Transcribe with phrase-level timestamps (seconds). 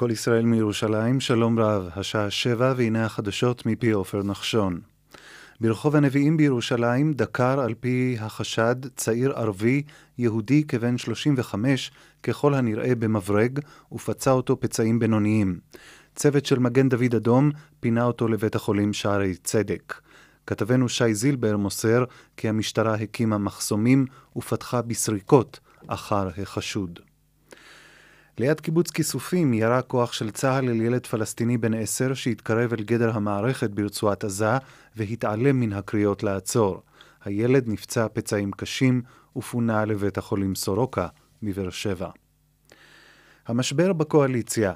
[0.00, 4.80] כל ישראל מירושלים, שלום רב, השעה שבע והנה החדשות מפי עופר נחשון.
[5.60, 9.82] ברחוב הנביאים בירושלים דקר על פי החשד צעיר ערבי
[10.18, 11.90] יהודי כבן 35
[12.22, 13.58] ככל הנראה במברג
[13.92, 15.58] ופצע אותו פצעים בינוניים.
[16.16, 19.94] צוות של מגן דוד אדום פינה אותו לבית החולים שערי צדק.
[20.46, 22.04] כתבנו שי זילבר מוסר
[22.36, 24.06] כי המשטרה הקימה מחסומים
[24.36, 27.00] ופתחה בסריקות אחר החשוד.
[28.40, 33.10] ליד קיבוץ כיסופים ירה כוח של צה"ל אל ילד פלסטיני בן עשר שהתקרב אל גדר
[33.16, 34.58] המערכת ברצועת עזה
[34.96, 36.82] והתעלם מן הקריאות לעצור.
[37.24, 39.02] הילד נפצע פצעים קשים
[39.36, 41.06] ופונה לבית החולים סורוקה
[41.42, 42.10] מבאר שבע.
[43.46, 44.72] המשבר בקואליציה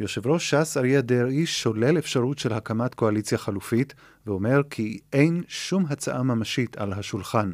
[0.00, 3.94] יושב ראש ש"ס אריה דרעי שולל אפשרות של הקמת קואליציה חלופית
[4.26, 7.52] ואומר כי אין שום הצעה ממשית על השולחן.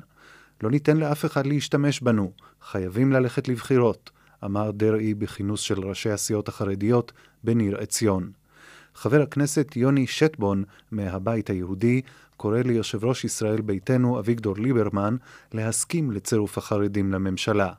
[0.62, 2.32] לא ניתן לאף אחד להשתמש בנו,
[2.62, 4.17] חייבים ללכת לבחירות.
[4.44, 7.12] אמר דרעי בכינוס של ראשי הסיעות החרדיות
[7.44, 8.30] בניר עציון.
[8.94, 12.02] חבר הכנסת יוני שטבון מהבית היהודי
[12.36, 15.16] קורא ליושב ראש ישראל ביתנו אביגדור ליברמן
[15.52, 17.72] להסכים לצירוף החרדים לממשלה.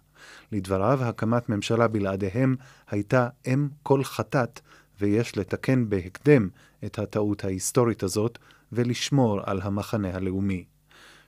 [0.52, 2.56] לדבריו, הקמת ממשלה בלעדיהם
[2.90, 4.60] הייתה אם כל חטאת,
[5.02, 6.50] ויש לתקן בהקדם
[6.86, 8.38] את הטעות ההיסטורית הזאת
[8.72, 10.66] ולשמור על המחנה הלאומי.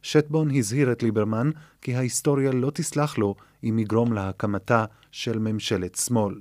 [0.02, 6.36] שטבון הזהיר את ליברמן כי ההיסטוריה לא תסלח לו אם יגרום להקמתה של ממשלת שמאל.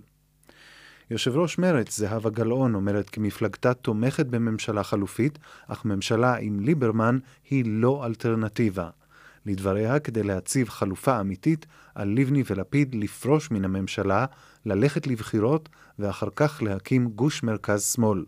[1.11, 7.19] יושב ראש מרצ, זהבה גלאון, אומרת כי מפלגתה תומכת בממשלה חלופית, אך ממשלה עם ליברמן
[7.51, 8.91] היא לא אלטרנטיבה.
[9.47, 14.27] לדבריה, כדי להציב חלופה אמיתית, על לבני ולפיד לפרוש מן הממשלה,
[14.67, 15.69] ללכת לבחירות,
[15.99, 18.25] ואחר כך להקים גוש מרכז-שמאל.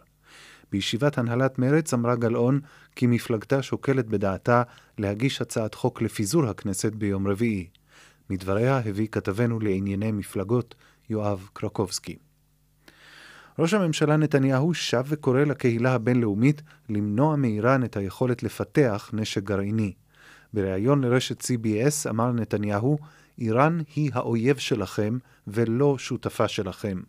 [0.72, 2.60] בישיבת הנהלת מרצ אמרה גלאון
[2.96, 4.62] כי מפלגתה שוקלת בדעתה
[4.98, 7.68] להגיש הצעת חוק לפיזור הכנסת ביום רביעי.
[8.30, 10.74] מדבריה הביא כתבנו לענייני מפלגות
[11.10, 12.16] יואב קרקובסקי.
[13.58, 19.92] ראש הממשלה נתניהו שב וקורא לקהילה הבינלאומית למנוע מאיראן את היכולת לפתח נשק גרעיני.
[20.54, 22.98] בריאיון לרשת CBS אמר נתניהו,
[23.38, 27.00] איראן היא האויב שלכם ולא שותפה שלכם.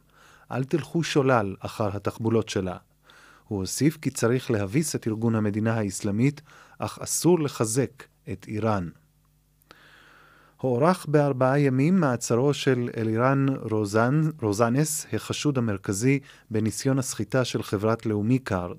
[0.52, 2.78] אל תלכו שולל אחר התחבולות שלה.
[3.48, 6.42] הוא הוסיף כי צריך להביס את ארגון המדינה האסלאמית,
[6.80, 8.90] אך אסור לחזק את איראן.
[10.64, 16.20] הוארך בארבעה ימים מעצרו של אלירן רוזן, רוזנס, החשוד המרכזי
[16.52, 18.78] בניסיון הסחיטה של חברת לאומי קארד.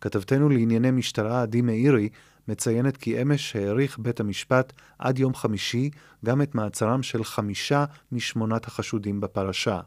[0.00, 2.08] כתבתנו לענייני משטרה עדי מאירי
[2.48, 5.90] מציינת כי אמש העריך בית המשפט עד יום חמישי
[6.24, 9.80] גם את מעצרם של חמישה משמונת החשודים בפרשה.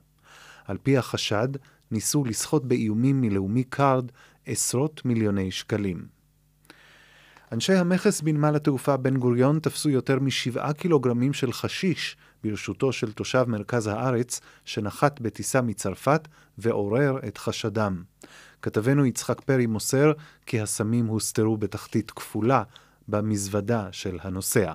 [0.65, 1.47] על פי החשד,
[1.91, 4.11] ניסו לסחוט באיומים מלאומי קארד
[4.45, 6.20] עשרות מיליוני שקלים.
[7.51, 13.45] אנשי המכס בנמל התעופה בן גוריון תפסו יותר משבעה קילוגרמים של חשיש ברשותו של תושב
[13.47, 18.03] מרכז הארץ שנחת בטיסה מצרפת ועורר את חשדם.
[18.61, 20.11] כתבנו יצחק פרי מוסר
[20.45, 22.63] כי הסמים הוסתרו בתחתית כפולה
[23.07, 24.73] במזוודה של הנוסע.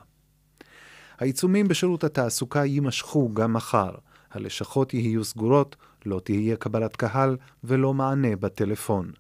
[1.18, 3.90] העיצומים בשירות התעסוקה יימשכו גם מחר.
[4.30, 5.76] הלשכות יהיו סגורות,
[6.06, 9.12] לא תהיה קבלת קהל ולא מענה בטלפון.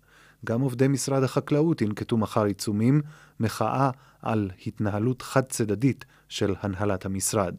[0.44, 3.02] גם עובדי משרד החקלאות ינקטו מחר עיצומים,
[3.40, 3.90] מחאה
[4.22, 7.54] על התנהלות חד-צדדית של הנהלת המשרד.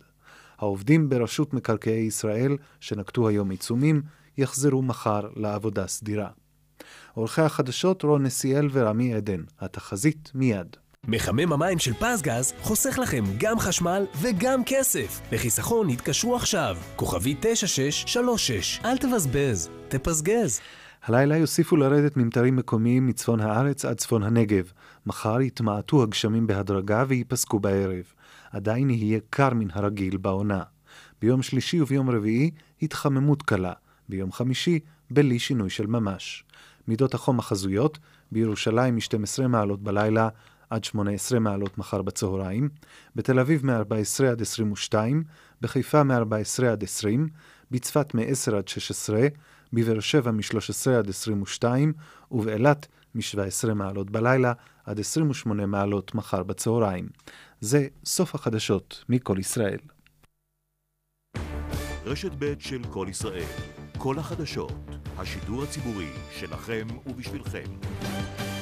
[0.58, 4.02] העובדים ברשות מקרקעי ישראל, שנקטו היום עיצומים,
[4.38, 6.30] יחזרו מחר לעבודה סדירה.
[7.14, 9.44] עורכי החדשות רון נסיאל ורמי עדן.
[9.60, 10.76] התחזית מיד.
[11.08, 15.22] מחמם המים של פזגז חוסך לכם גם חשמל וגם כסף.
[15.32, 18.80] לחיסכון התקשרו עכשיו, כוכבי 9636.
[18.86, 20.60] אל תבזבז, תפזגז.
[21.07, 24.72] הלילה יוסיפו לרדת ממטרים מקומיים מצפון הארץ עד צפון הנגב.
[25.06, 28.03] מחר יתמעטו הגשמים בהדרגה וייפסקו בערב.
[28.51, 30.63] עדיין יהיה קר מן הרגיל בעונה.
[31.22, 32.51] ביום שלישי וביום רביעי
[32.81, 33.73] התחממות קלה.
[34.09, 34.79] ביום חמישי
[35.12, 36.44] בלי שינוי של ממש.
[36.88, 38.00] מידות החום החזויות
[38.31, 40.29] בירושלים מ-12 מעלות בלילה
[40.69, 42.69] עד 18 מעלות מחר בצהריים,
[43.16, 45.24] בתל אביב מ-14 עד 22,
[45.62, 47.28] בחיפה מ-14 עד 20,
[47.72, 49.28] בצפת מ-10 עד 16,
[49.74, 51.94] בבאר שבע מ-13 עד 22,
[52.31, 54.54] ובאילת מ-17 מעלות בלילה
[54.86, 57.10] עד 28 מעלות מחר בצהריים.
[57.62, 59.80] זה סוף החדשות מכל ישראל.
[62.06, 63.50] רשת ב' של כל ישראל,
[63.98, 64.74] כל החדשות,
[65.18, 67.66] השידור הציבורי שלכם ובשבילכם.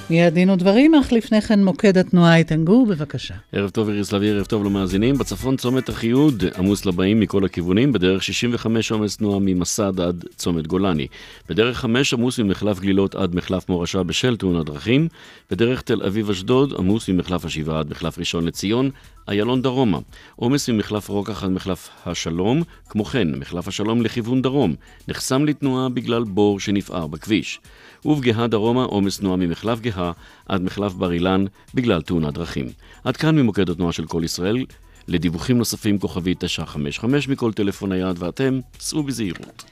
[0.09, 3.33] מיד דין ודברים, אך לפני כן מוקד התנועה איתן גור, בבקשה.
[3.51, 5.17] ערב טוב איריס לביא, ערב טוב למאזינים.
[5.17, 11.07] בצפון צומת אחיהוד, עמוס לבאים מכל הכיוונים, בדרך 65 עומס תנועה ממסד עד צומת גולני.
[11.49, 15.07] בדרך 5 עמוס ממחלף גלילות עד מחלף מורשה בשל תאונת דרכים.
[15.51, 18.89] בדרך תל אביב-אשדוד עמוס ממחלף השבעה עד מחלף ראשון לציון.
[19.29, 19.99] איילון דרומה,
[20.35, 24.75] עומס ממחלף רוקח עד מחלף השלום, כמו כן, מחלף השלום לכיוון דרום,
[25.07, 27.59] נחסם לתנועה בגלל בור שנפער בכביש.
[28.05, 30.11] ובגאה דרומה עומס תנועה ממחלף גאה
[30.45, 32.65] עד מחלף בר אילן בגלל תאונת דרכים.
[33.03, 34.65] עד כאן ממוקד התנועה של כל ישראל.
[35.07, 39.63] לדיווחים נוספים כוכבי 955 מכל טלפון נייד ואתם, סעו בזהירות.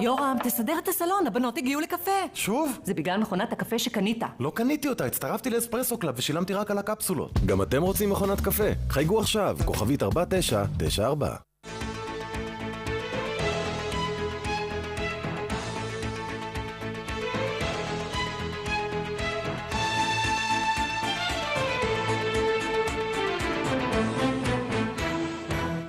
[0.00, 2.10] יורם, תסדר את הסלון, הבנות הגיעו לקפה.
[2.34, 2.78] שוב?
[2.84, 4.22] זה בגלל מכונת הקפה שקנית.
[4.40, 7.32] לא קניתי אותה, הצטרפתי לאספרסו קלאב ושילמתי רק על הקפסולות.
[7.46, 8.68] גם אתם רוצים מכונת קפה?
[8.88, 11.47] חייגו עכשיו, כוכבית 4994.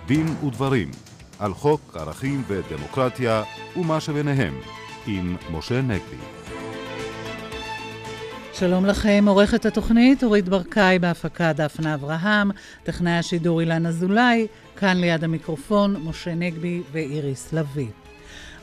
[0.09, 0.91] דין ודברים
[1.39, 3.43] על חוק ערכים ודמוקרטיה
[3.75, 4.53] ומה שביניהם
[5.07, 6.17] עם משה נגבי.
[8.53, 12.51] שלום לכם, עורכת התוכנית אורית ברקאי בהפקה דפנה אברהם,
[12.83, 18.08] טכנאי השידור אילן אזולאי, כאן ליד המיקרופון משה נגבי ואיריס לביא.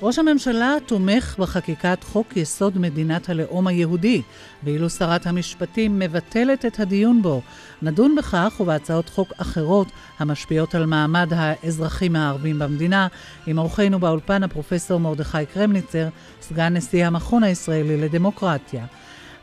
[0.02, 4.22] ראש הממשלה תומך בחקיקת חוק יסוד מדינת הלאום היהודי,
[4.64, 7.42] ואילו שרת המשפטים מבטלת את הדיון בו.
[7.82, 9.88] נדון בכך ובהצעות חוק אחרות
[10.18, 13.06] המשפיעות על מעמד האזרחים הערבים במדינה,
[13.46, 16.08] עם אורחנו באולפן הפרופסור מרדכי קרמניצר,
[16.40, 18.86] סגן נשיא המכון הישראלי לדמוקרטיה.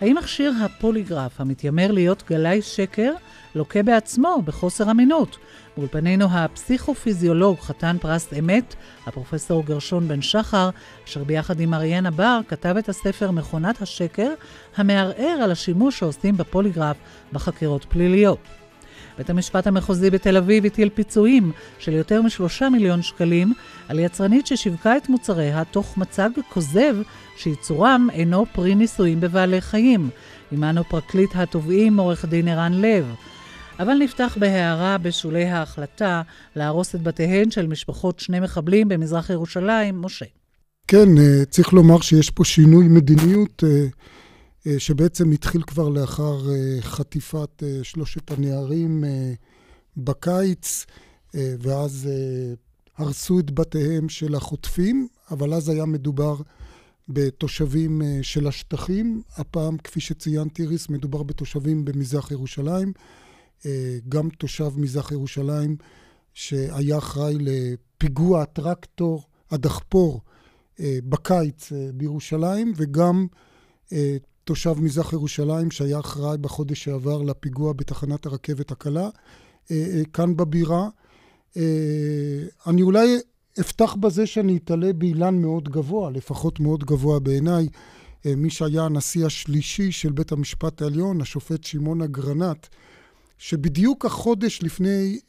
[0.02, 3.12] האם מכשיר הפוליגרף המתיימר להיות גלאי שקר
[3.56, 5.38] לוקה בעצמו בחוסר אמינות?
[5.78, 8.76] באולפנינו הפסיכופיזיולוג, חתן פרס אמת,
[9.08, 10.70] הפרופסור גרשון בן שחר,
[11.08, 14.30] אשר ביחד עם אריאנה בר כתב את הספר מכונת השקר,
[14.78, 16.98] המערער על השימוש שעושים בפוליגרף
[17.34, 18.40] בחקירות פליליות.
[19.18, 23.54] בית המשפט המחוזי בתל אביב הטיל פיצויים של יותר משלושה מיליון שקלים
[23.88, 26.96] על יצרנית ששיווקה את מוצריה תוך מצג כוזב
[27.38, 30.10] שייצורם אינו פרי ניסויים בבעלי חיים.
[30.52, 33.16] עמנו פרקליט התובעים עורך דין ערן לב.
[33.80, 36.22] אבל נפתח בהערה בשולי ההחלטה
[36.56, 40.02] להרוס את בתיהן של משפחות שני מחבלים במזרח ירושלים.
[40.02, 40.26] משה.
[40.88, 41.08] כן,
[41.50, 43.64] צריך לומר שיש פה שינוי מדיניות
[44.78, 46.42] שבעצם התחיל כבר לאחר
[46.82, 49.04] חטיפת שלושת הנערים
[49.98, 50.86] בקיץ,
[51.34, 52.10] ואז
[52.98, 56.36] הרסו את בתיהם של החוטפים, אבל אז היה מדובר
[57.10, 59.22] בתושבים של השטחים.
[59.38, 62.94] הפעם, כפי שציינתי, ריס, מדובר בתושבים במזרח ירושלים.
[64.10, 65.76] גם תושב מזרח ירושלים
[66.34, 70.22] שהיה אחראי לפיגוע הטרקטור, הדחפור,
[70.80, 73.28] בקיץ בירושלים, וגם
[74.44, 79.10] תושב מזרח ירושלים שהיה אחראי בחודש שעבר לפיגוע בתחנת הרכבת הקלה,
[80.14, 80.90] כאן בבירה.
[82.68, 83.18] אני אולי
[83.60, 87.68] אפתח בזה שאני אתעלה באילן מאוד גבוה, לפחות מאוד גבוה בעיניי,
[88.26, 92.68] מי שהיה הנשיא השלישי של בית המשפט העליון, השופט שמעון אגרנט,
[93.38, 95.20] שבדיוק החודש לפני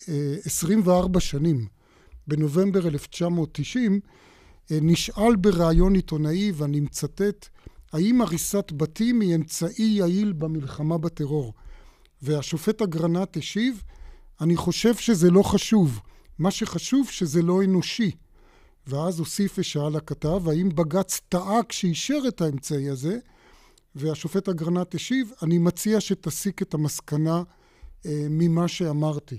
[0.44, 1.66] 24 שנים,
[2.26, 4.00] בנובמבר 1990,
[4.70, 7.48] נשאל בריאיון עיתונאי, ואני מצטט,
[7.92, 11.54] האם הריסת בתים היא אמצעי יעיל במלחמה בטרור?
[12.22, 13.82] והשופט אגרנט השיב,
[14.40, 16.00] אני חושב שזה לא חשוב.
[16.38, 18.10] מה שחשוב שזה לא אנושי.
[18.86, 23.18] ואז הוסיף ושאל הכתב, האם בג"ץ טעה כשאישר את האמצעי הזה?
[23.94, 27.42] והשופט אגרנט השיב, אני מציע שתסיק את המסקנה
[28.30, 29.38] ממה שאמרתי.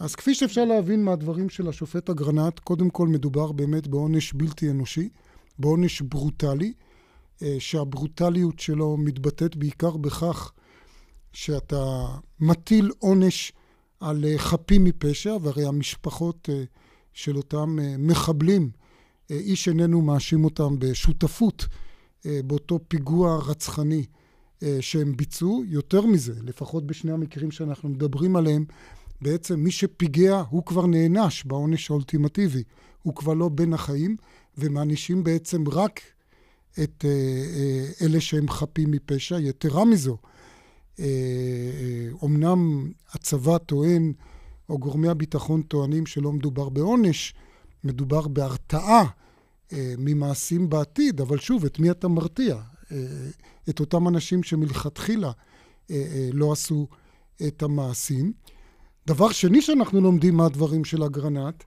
[0.00, 5.08] אז כפי שאפשר להבין מהדברים של השופט אגרנט, קודם כל מדובר באמת בעונש בלתי אנושי,
[5.58, 6.72] בעונש ברוטלי,
[7.58, 10.52] שהברוטליות שלו מתבטאת בעיקר בכך
[11.32, 12.06] שאתה
[12.40, 13.52] מטיל עונש
[14.00, 16.48] על חפים מפשע, והרי המשפחות
[17.12, 18.70] של אותם מחבלים,
[19.30, 21.66] איש איננו מאשים אותם בשותפות
[22.24, 24.06] באותו פיגוע רצחני
[24.80, 25.64] שהם ביצעו.
[25.66, 28.64] יותר מזה, לפחות בשני המקרים שאנחנו מדברים עליהם,
[29.20, 32.62] בעצם מי שפיגע הוא כבר נענש בעונש האולטימטיבי.
[33.02, 34.16] הוא כבר לא בין החיים,
[34.58, 36.00] ומענישים בעצם רק
[36.82, 37.04] את
[38.02, 39.38] אלה שהם חפים מפשע.
[39.38, 40.16] יתרה מזו,
[42.22, 44.12] אומנם הצבא טוען,
[44.68, 47.34] או גורמי הביטחון טוענים שלא מדובר בעונש,
[47.84, 49.04] מדובר בהרתעה
[49.72, 52.56] ממעשים בעתיד, אבל שוב, את מי אתה מרתיע?
[53.68, 55.32] את אותם אנשים שמלכתחילה
[56.32, 56.86] לא עשו
[57.46, 58.32] את המעשים.
[59.06, 61.64] דבר שני שאנחנו לומדים מהדברים של אגרנט,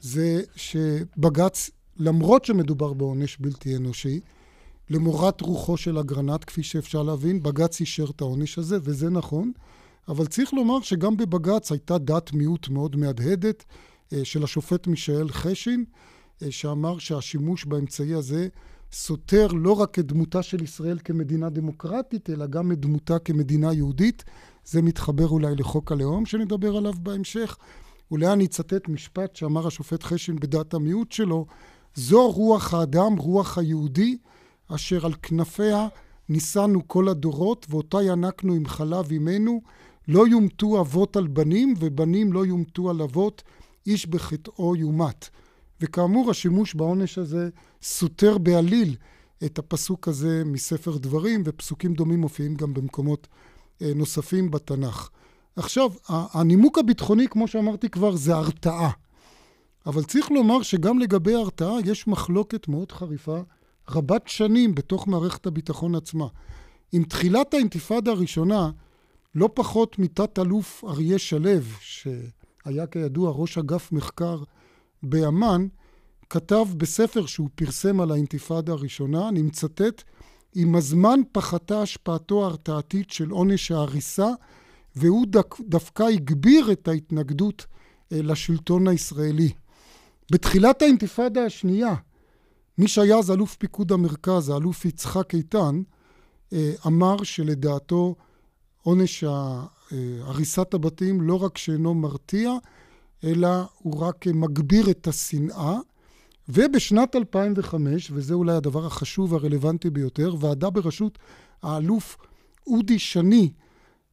[0.00, 4.20] זה שבג"ץ, למרות שמדובר בעונש בלתי אנושי,
[4.90, 7.42] למורת רוחו של אגרנט, כפי שאפשר להבין.
[7.42, 9.52] בג"ץ אישר את העונש הזה, וזה נכון.
[10.08, 13.64] אבל צריך לומר שגם בבג"ץ הייתה דעת מיעוט מאוד מהדהדת
[14.12, 15.84] אה, של השופט מישאל חשין,
[16.42, 18.48] אה, שאמר שהשימוש באמצעי הזה
[18.92, 24.24] סותר לא רק את דמותה של ישראל כמדינה דמוקרטית, אלא גם את דמותה כמדינה יהודית.
[24.64, 27.56] זה מתחבר אולי לחוק הלאום שנדבר עליו בהמשך.
[28.10, 31.46] אולי אני אצטט משפט שאמר השופט חשין בדעת המיעוט שלו,
[31.94, 34.18] זו רוח האדם, רוח היהודי,
[34.68, 35.88] אשר על כנפיה
[36.28, 39.60] נישאנו כל הדורות, ואותה ינקנו עם חלב אמנו,
[40.08, 43.42] לא יומתו אבות על בנים, ובנים לא יומתו על אבות,
[43.86, 45.28] איש בחטאו יומת.
[45.80, 47.48] וכאמור, השימוש בעונש הזה
[47.82, 48.96] סותר בעליל
[49.44, 53.28] את הפסוק הזה מספר דברים, ופסוקים דומים מופיעים גם במקומות
[53.82, 55.08] אה, נוספים בתנ"ך.
[55.56, 58.90] עכשיו, הנימוק הביטחוני, כמו שאמרתי כבר, זה הרתעה.
[59.86, 63.40] אבל צריך לומר שגם לגבי הרתעה יש מחלוקת מאוד חריפה,
[63.88, 66.26] רבת שנים בתוך מערכת הביטחון עצמה.
[66.92, 68.70] עם תחילת האינתיפאדה הראשונה,
[69.34, 74.42] לא פחות מתת-אלוף אריה שלו, שהיה כידוע ראש אגף מחקר
[75.02, 75.66] באמ"ן,
[76.32, 80.02] כתב בספר שהוא פרסם על האינתיפאדה הראשונה, אני מצטט,
[80.54, 84.28] עם הזמן פחתה השפעתו ההרתעתית של עונש ההריסה,
[84.96, 85.26] והוא
[85.60, 87.66] דווקא הגביר את ההתנגדות
[88.12, 89.52] אה, לשלטון הישראלי.
[90.30, 91.94] בתחילת האינתיפאדה השנייה,
[92.78, 95.82] מי שהיה אז אלוף פיקוד המרכז, האלוף יצחק איתן,
[96.52, 98.14] אה, אמר שלדעתו
[98.82, 99.24] עונש
[100.20, 102.52] הריסת הבתים לא רק שאינו מרתיע,
[103.24, 103.48] אלא
[103.78, 105.78] הוא רק מגביר את השנאה.
[106.54, 111.18] ובשנת 2005, וזה אולי הדבר החשוב והרלוונטי ביותר, ועדה בראשות
[111.62, 112.16] האלוף
[112.66, 113.50] אודי שני,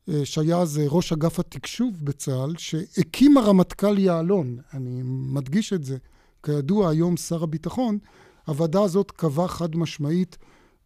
[0.09, 5.97] אה, שהיה אז ראש אגף התקשוב בצה"ל, שהקים הרמטכ"ל יעלון, אני מדגיש את זה,
[6.43, 7.97] כידוע היום שר הביטחון,
[8.45, 10.37] הוועדה הזאת קבעה חד משמעית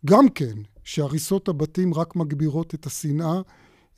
[0.06, 3.42] גם כן שהריסות הבתים רק מגבירות את השנאה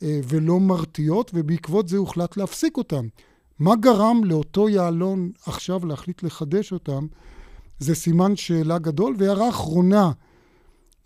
[0.02, 3.06] אה, ולא מרתיעות, ובעקבות זה הוחלט להפסיק אותם.
[3.58, 7.06] מה גרם לאותו יעלון עכשיו להחליט לחדש אותם?
[7.78, 9.14] זה סימן שאלה גדול.
[9.18, 10.12] והערה אחרונה,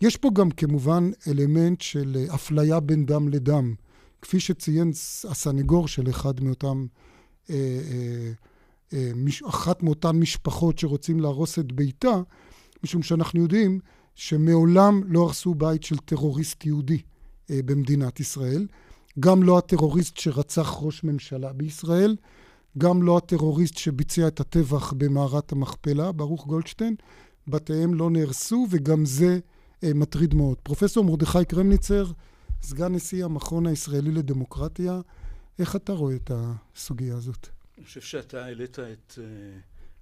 [0.01, 3.73] יש פה גם כמובן אלמנט של אה, אפליה בין דם לדם.
[4.21, 4.91] כפי שציין
[5.29, 6.85] הסנגור של אחד מאותם,
[7.49, 8.31] אה, אה,
[8.93, 9.11] אה,
[9.49, 12.21] אחת מאותן משפחות שרוצים להרוס את ביתה,
[12.83, 13.79] משום שאנחנו יודעים
[14.15, 17.01] שמעולם לא הרסו בית של טרוריסט יהודי.
[17.51, 18.67] אה, במדינת ישראל.
[19.19, 22.15] גם לא הטרוריסט שרצח ראש ממשלה בישראל,
[22.77, 26.95] גם לא הטרוריסט שביצע את הטבח במערת המכפלה, ברוך גולדשטיין.
[27.47, 29.39] בתיהם לא נהרסו, וגם זה
[29.83, 30.57] אה, מטריד מאוד.
[30.63, 32.05] פרופסור מרדכי קרמניצר,
[32.61, 34.99] סגן נשיא המכון הישראלי לדמוקרטיה,
[35.59, 37.47] איך אתה רואה את הסוגיה הזאת?
[37.77, 39.21] אני חושב שאתה העלית את uh,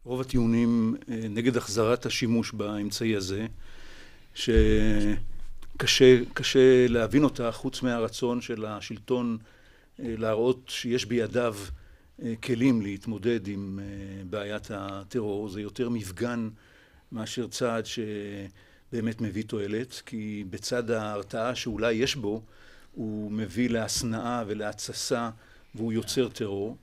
[0.03, 3.45] רוב הטיעונים uh, נגד החזרת השימוש באמצעי הזה,
[4.33, 4.49] ש...
[5.77, 9.37] קשה, קשה להבין אותה חוץ מהרצון של השלטון
[9.99, 11.78] אה, להראות שיש בידיו אה,
[12.43, 15.49] כלים להתמודד עם אה, בעיית הטרור.
[15.49, 16.49] זה יותר מפגן
[17.11, 22.41] מאשר צעד שבאמת מביא תועלת, כי בצד ההרתעה שאולי יש בו,
[22.91, 25.29] הוא מביא להשנאה ולהתססה
[25.75, 26.77] והוא יוצר טרור.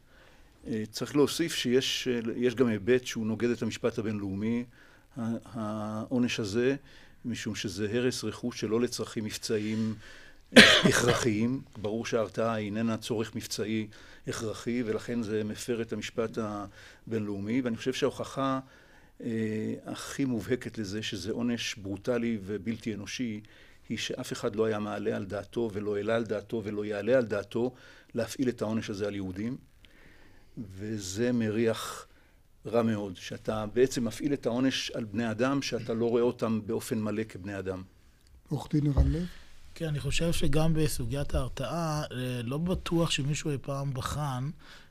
[0.90, 4.64] צריך להוסיף שיש גם היבט שהוא נוגד את המשפט הבינלאומי.
[5.45, 6.76] העונש הזה
[7.25, 11.62] משום שזה הרס רכוש שלא לצרכים מבצעיים אה, הכרחיים.
[11.76, 13.88] ברור שההרתעה איננה צורך מבצעי
[14.26, 17.61] הכרחי, ולכן זה מפר את המשפט הבינלאומי.
[17.61, 18.61] ואני חושב שההוכחה
[19.21, 23.41] אה, הכי מובהקת לזה שזה עונש ברוטלי ובלתי אנושי,
[23.88, 27.25] היא שאף אחד לא היה מעלה על דעתו ולא העלה על דעתו ולא יעלה על
[27.25, 27.75] דעתו
[28.15, 29.57] להפעיל את העונש הזה על יהודים.
[30.59, 32.07] וזה מריח
[32.67, 36.99] רע מאוד, שאתה בעצם מפעיל את העונש על בני אדם, שאתה לא רואה אותם באופן
[36.99, 37.83] מלא כבני אדם.
[38.49, 39.26] עורך דין ערן לב?
[39.78, 44.50] כן, אני חושב שגם בסוגיית ההרתעה, אה, לא בטוח שמישהו אי פעם בחן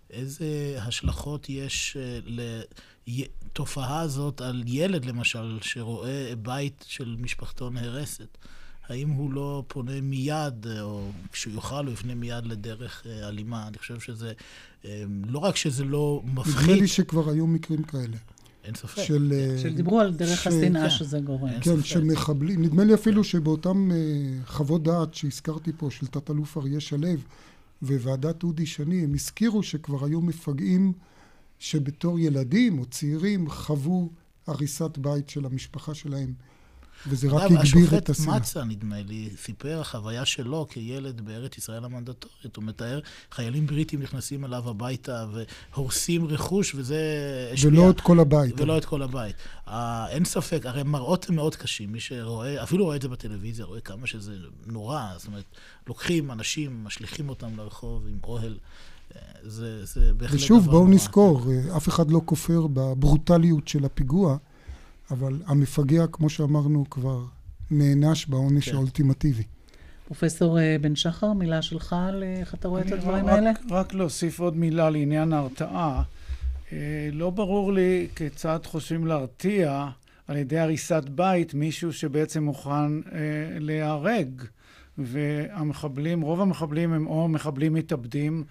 [0.09, 2.19] איזה השלכות יש אה,
[3.07, 8.37] לתופעה הזאת על ילד, למשל, שרואה בית של משפחתו נהרסת.
[8.89, 13.67] האם הוא לא פונה מיד, או כשהוא יוכל, הוא יפנה מיד לדרך אה, אלימה.
[13.67, 14.33] אני חושב שזה,
[14.85, 16.63] אה, לא רק שזה לא מפחיד...
[16.63, 18.17] נדמה לי שכבר היו מקרים כאלה.
[18.65, 19.03] אין ספק.
[19.03, 19.33] של...
[19.35, 20.47] אה, שדיברו על דרך ש...
[20.47, 20.89] השנאה כן.
[20.89, 21.59] שזה גורם.
[21.61, 27.07] כן, שמחבלים, נדמה לי אפילו שבאותם uh, חוות דעת שהזכרתי פה, של תת-אלוף אריה שלו
[27.81, 30.93] וועדת אודי שני, הם הזכירו שכבר היו מפגעים
[31.59, 34.09] שבתור ילדים או צעירים חוו
[34.47, 36.33] הריסת בית של המשפחה שלהם
[37.07, 38.35] וזה רק הגביר את השנאה.
[38.35, 42.55] השופט מצה, נדמה לי, סיפר החוויה שלו כילד בארץ ישראל המנדטורית.
[42.55, 42.99] הוא מתאר
[43.31, 45.25] חיילים בריטים נכנסים אליו הביתה
[45.73, 46.99] והורסים רכוש, וזה
[47.53, 47.69] השפיע.
[47.69, 48.59] ולא את כל הבית.
[48.59, 49.35] ולא את כל הבית.
[49.67, 49.71] Uh,
[50.09, 51.91] אין ספק, הרי מראות הם מאוד קשים.
[51.91, 54.33] מי שרואה, אפילו רואה את זה בטלוויזיה, רואה כמה שזה
[54.65, 55.01] נורא.
[55.17, 55.45] זאת אומרת,
[55.87, 58.57] לוקחים אנשים, משליכים אותם לרחוב עם אוהל.
[59.43, 64.37] זה, זה בהחלט ושוב, בואו נזכור, אה, אף אחד לא כופר בברוטליות של הפיגוע,
[65.11, 67.23] אבל המפגע, כמו שאמרנו, כבר
[67.71, 68.75] נענש בעונש כן.
[68.75, 69.43] האולטימטיבי.
[70.05, 73.51] פרופסור אה, בן שחר, מילה שלך על אה, איך אתה רואה את הדברים רק, האלה?
[73.69, 76.03] רק להוסיף עוד מילה לעניין ההרתעה.
[77.11, 79.87] לא ברור לי כיצד חושבים להרתיע
[80.27, 82.91] על ידי הריסת בית מישהו שבעצם מוכן
[83.59, 84.41] להיהרג.
[84.97, 88.43] והמחבלים, רוב המחבלים הם או מחבלים מתאבדים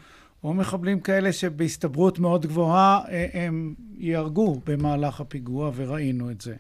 [0.44, 6.54] או מחבלים כאלה שבהסתברות מאוד גבוהה אה, הם ייהרגו במהלך הפיגוע, וראינו את זה.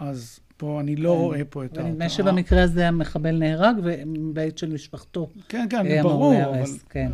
[0.00, 1.16] אז פה אני לא כן.
[1.16, 1.92] רואה פה את ההרתעה.
[1.92, 5.28] ונדמה שבמקרה הזה המחבל נהרג, ובית של משפחתו.
[5.48, 6.70] כן, כן, ברור, אבל...
[6.90, 7.10] כן.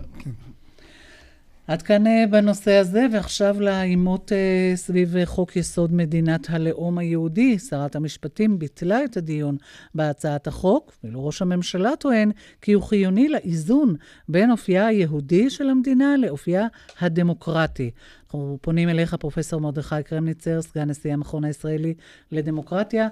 [1.69, 7.59] עד כאן אה, בנושא הזה, ועכשיו לעימות אה, סביב אה, חוק יסוד מדינת הלאום היהודי.
[7.59, 9.57] שרת המשפטים ביטלה את הדיון
[9.95, 12.31] בהצעת החוק, ואילו ראש הממשלה טוען
[12.63, 13.97] כי הוא חיוני לאיזון
[14.29, 16.67] בין אופייה היהודי של המדינה לאופייה
[17.01, 17.91] הדמוקרטי.
[18.25, 21.95] אנחנו פונים אליך, פרופ' מרדכי קרמניצר, סגן נשיא המכון הישראלי
[22.33, 23.09] לדמוקרטיה.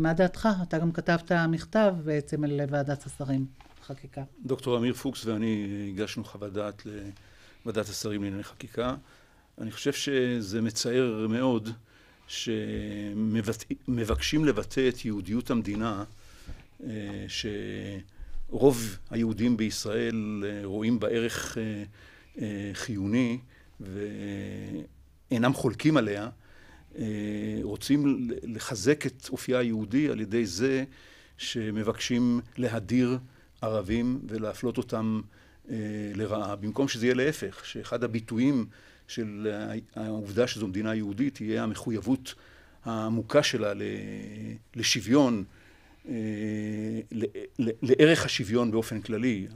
[0.00, 0.48] מה דעתך?
[0.62, 3.46] אתה גם כתבת מכתב בעצם אל ועדת השרים
[3.86, 4.22] חקיקה.
[4.44, 6.90] דוקטור אמיר פוקס ואני הגשנו חוות דעת ל...
[7.66, 8.94] ועדת השרים לענייני חקיקה.
[9.60, 11.68] אני חושב שזה מצער מאוד
[12.26, 16.04] שמבקשים לבטא את יהודיות המדינה,
[16.84, 17.26] אה,
[18.48, 21.84] שרוב היהודים בישראל אה, רואים בה ערך אה,
[22.74, 23.38] חיוני
[23.80, 26.28] ואינם חולקים עליה,
[27.62, 30.84] רוצים לחזק את אופייה היהודי על ידי זה
[31.38, 33.18] שמבקשים להדיר
[33.62, 35.39] ערבים ולהפלות אותם אה,
[36.14, 38.66] לרעה, במקום שזה יהיה להפך, שאחד הביטויים
[39.08, 39.52] של
[39.96, 42.34] העובדה שזו מדינה יהודית תהיה המחויבות
[42.84, 43.72] העמוקה שלה
[44.76, 45.44] לשוויון,
[46.08, 46.14] אה,
[47.82, 49.46] לערך השוויון באופן כללי,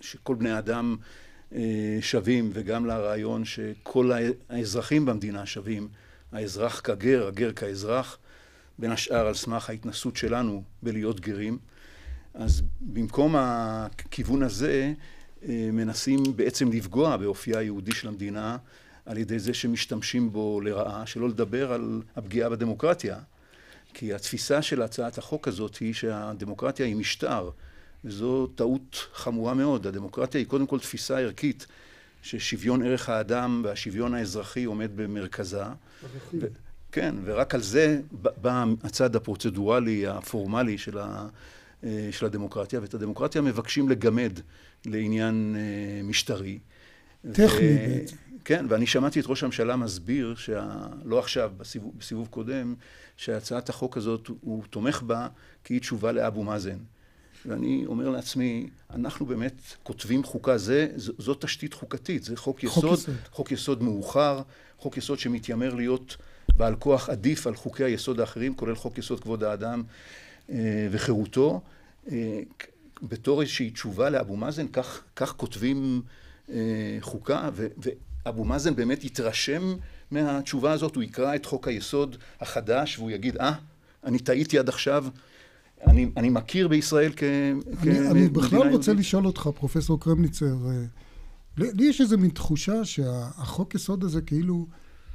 [0.00, 0.96] שכל בני האדם
[1.54, 4.10] אה, שווים, וגם לרעיון שכל
[4.48, 5.88] האזרחים במדינה שווים,
[6.32, 8.18] האזרח כגר, הגר כאזרח,
[8.78, 11.58] בין השאר על סמך ההתנסות שלנו בלהיות גרים.
[12.34, 14.92] אז במקום הכיוון הזה, אה,
[15.46, 18.56] מנסים בעצם לפגוע באופייה היהודי של המדינה
[19.06, 23.18] על ידי זה שמשתמשים בו לרעה, שלא לדבר על הפגיעה בדמוקרטיה.
[23.94, 27.50] כי התפיסה של הצעת החוק הזאת היא שהדמוקרטיה היא משטר,
[28.04, 29.86] וזו טעות חמורה מאוד.
[29.86, 31.66] הדמוקרטיה היא קודם כל תפיסה ערכית
[32.22, 35.62] ששוויון ערך האדם והשוויון האזרחי עומד במרכזה.
[36.40, 36.46] ו-
[36.92, 38.00] כן, ורק על זה
[38.42, 41.26] בא הצד הפרוצדורלי, הפורמלי של, ה- אה,
[42.10, 44.32] של הדמוקרטיה, ואת הדמוקרטיה מבקשים לגמד
[44.86, 46.58] לעניין אה, משטרי.
[47.32, 48.16] טכני בעצם.
[48.44, 50.86] כן, ואני שמעתי את ראש הממשלה מסביר, שה...
[51.04, 52.74] לא עכשיו, בסיבוב, בסיבוב קודם,
[53.16, 55.28] שהצעת החוק הזאת, הוא תומך בה
[55.64, 56.78] כי היא תשובה לאבו מאזן.
[57.46, 62.92] ואני אומר לעצמי, אנחנו באמת כותבים חוקה זה, זאת תשתית חוקתית, זה חוק יסוד, חוק
[62.94, 64.42] יסוד, חוק יסוד מאוחר,
[64.78, 66.16] חוק יסוד שמתיימר להיות
[66.56, 70.27] בעל כוח עדיף על חוקי היסוד האחרים, כולל חוק יסוד כבוד האדם אה,
[70.90, 71.60] וחירותו.
[72.10, 72.40] אה,
[73.02, 76.02] בתור איזושהי תשובה לאבו מאזן, כך, כך כותבים
[76.50, 77.66] אה, חוקה, ו,
[78.24, 79.76] ואבו מאזן באמת יתרשם
[80.10, 83.54] מהתשובה הזאת, הוא יקרא את חוק היסוד החדש והוא יגיד, אה, ah,
[84.04, 85.04] אני טעיתי עד עכשיו,
[85.86, 88.10] אני, אני מכיר בישראל כמדינה יהודית.
[88.10, 90.84] אני בכלל רוצה לשאול אותך, פרופסור קרמניצר, אה,
[91.58, 94.66] לי יש איזו מין תחושה שהחוק יסוד הזה כאילו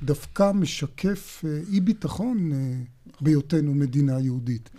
[0.04, 2.58] דווקא משקף אה, אי ביטחון אה,
[3.22, 4.69] בהיותנו מדינה יהודית.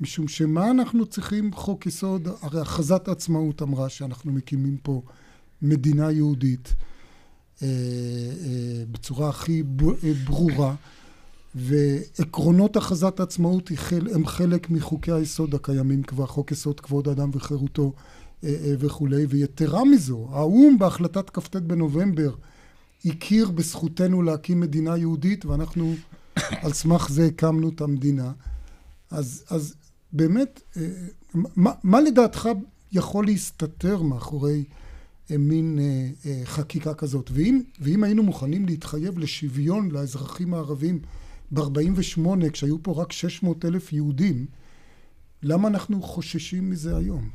[0.00, 5.02] משום שמה אנחנו צריכים חוק יסוד, הרי הכרזת העצמאות אמרה שאנחנו מקימים פה
[5.62, 6.74] מדינה יהודית
[7.62, 9.62] אה, אה, בצורה הכי
[10.04, 10.74] אה, ברורה,
[11.54, 13.70] ועקרונות הכרזת העצמאות
[14.14, 17.92] הם חלק מחוקי היסוד הקיימים כבר, חוק יסוד כבוד אדם וחירותו
[18.78, 22.34] וכולי, ויתרה מזו, האו"ם בהחלטת כ"ט בנובמבר
[23.04, 25.94] הכיר בזכותנו להקים מדינה יהודית, ואנחנו
[26.36, 28.32] על סמך זה הקמנו את המדינה.
[29.10, 29.74] אז, אז
[30.12, 30.82] באמת, אה,
[31.34, 32.48] מה, מה לדעתך
[32.92, 34.64] יכול להסתתר מאחורי
[35.30, 37.30] אה, מין אה, חקיקה כזאת?
[37.34, 41.00] ואם, ואם היינו מוכנים להתחייב לשוויון לאזרחים הערבים
[41.50, 44.46] ב-48, כשהיו פה רק 600 אלף יהודים,
[45.42, 47.30] למה אנחנו חוששים מזה היום?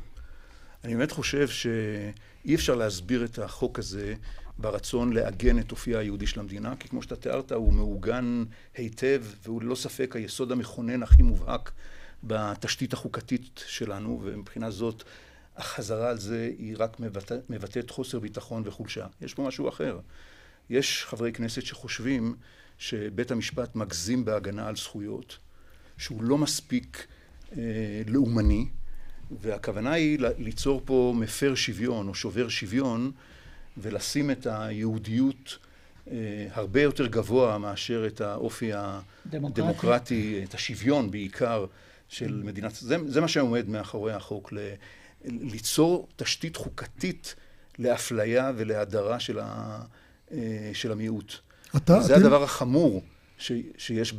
[0.84, 4.14] אני באמת חושב שאי אפשר להסביר את החוק הזה
[4.58, 9.62] ברצון לעגן את אופייה היהודי של המדינה, כי כמו שאתה תיארת, הוא מעוגן היטב, והוא
[9.62, 11.72] ללא ספק היסוד המכונן הכי מובהק
[12.26, 15.02] בתשתית החוקתית שלנו, ומבחינה זאת
[15.56, 19.06] החזרה על זה היא רק מבטאת, מבטאת חוסר ביטחון וחולשה.
[19.20, 19.98] יש פה משהו אחר.
[20.70, 22.34] יש חברי כנסת שחושבים
[22.78, 25.38] שבית המשפט מגזים בהגנה על זכויות,
[25.98, 27.06] שהוא לא מספיק
[27.56, 27.62] אה,
[28.06, 28.68] לאומני,
[29.40, 33.12] והכוונה היא ליצור פה מפר שוויון או שובר שוויון
[33.76, 35.58] ולשים את היהודיות
[36.10, 41.66] אה, הרבה יותר גבוה מאשר את האופי הדמוקרטי, את השוויון בעיקר
[42.08, 42.74] של מדינת...
[42.74, 44.58] זה, זה מה שעומד מאחורי החוק, ל,
[45.24, 47.34] ליצור תשתית חוקתית
[47.78, 49.80] לאפליה ולהדרה של, ה,
[50.32, 51.34] אה, של המיעוט.
[51.76, 52.22] אתה, זה אתם...
[52.22, 53.02] הדבר החמור
[53.38, 54.14] ש, שיש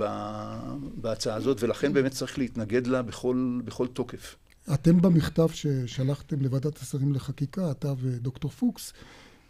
[0.96, 4.36] בהצעה הזאת, ולכן באמת צריך להתנגד לה בכל, בכל תוקף.
[4.74, 8.94] אתם במכתב ששלחתם לוועדת השרים לחקיקה, אתה ודוקטור פוקס,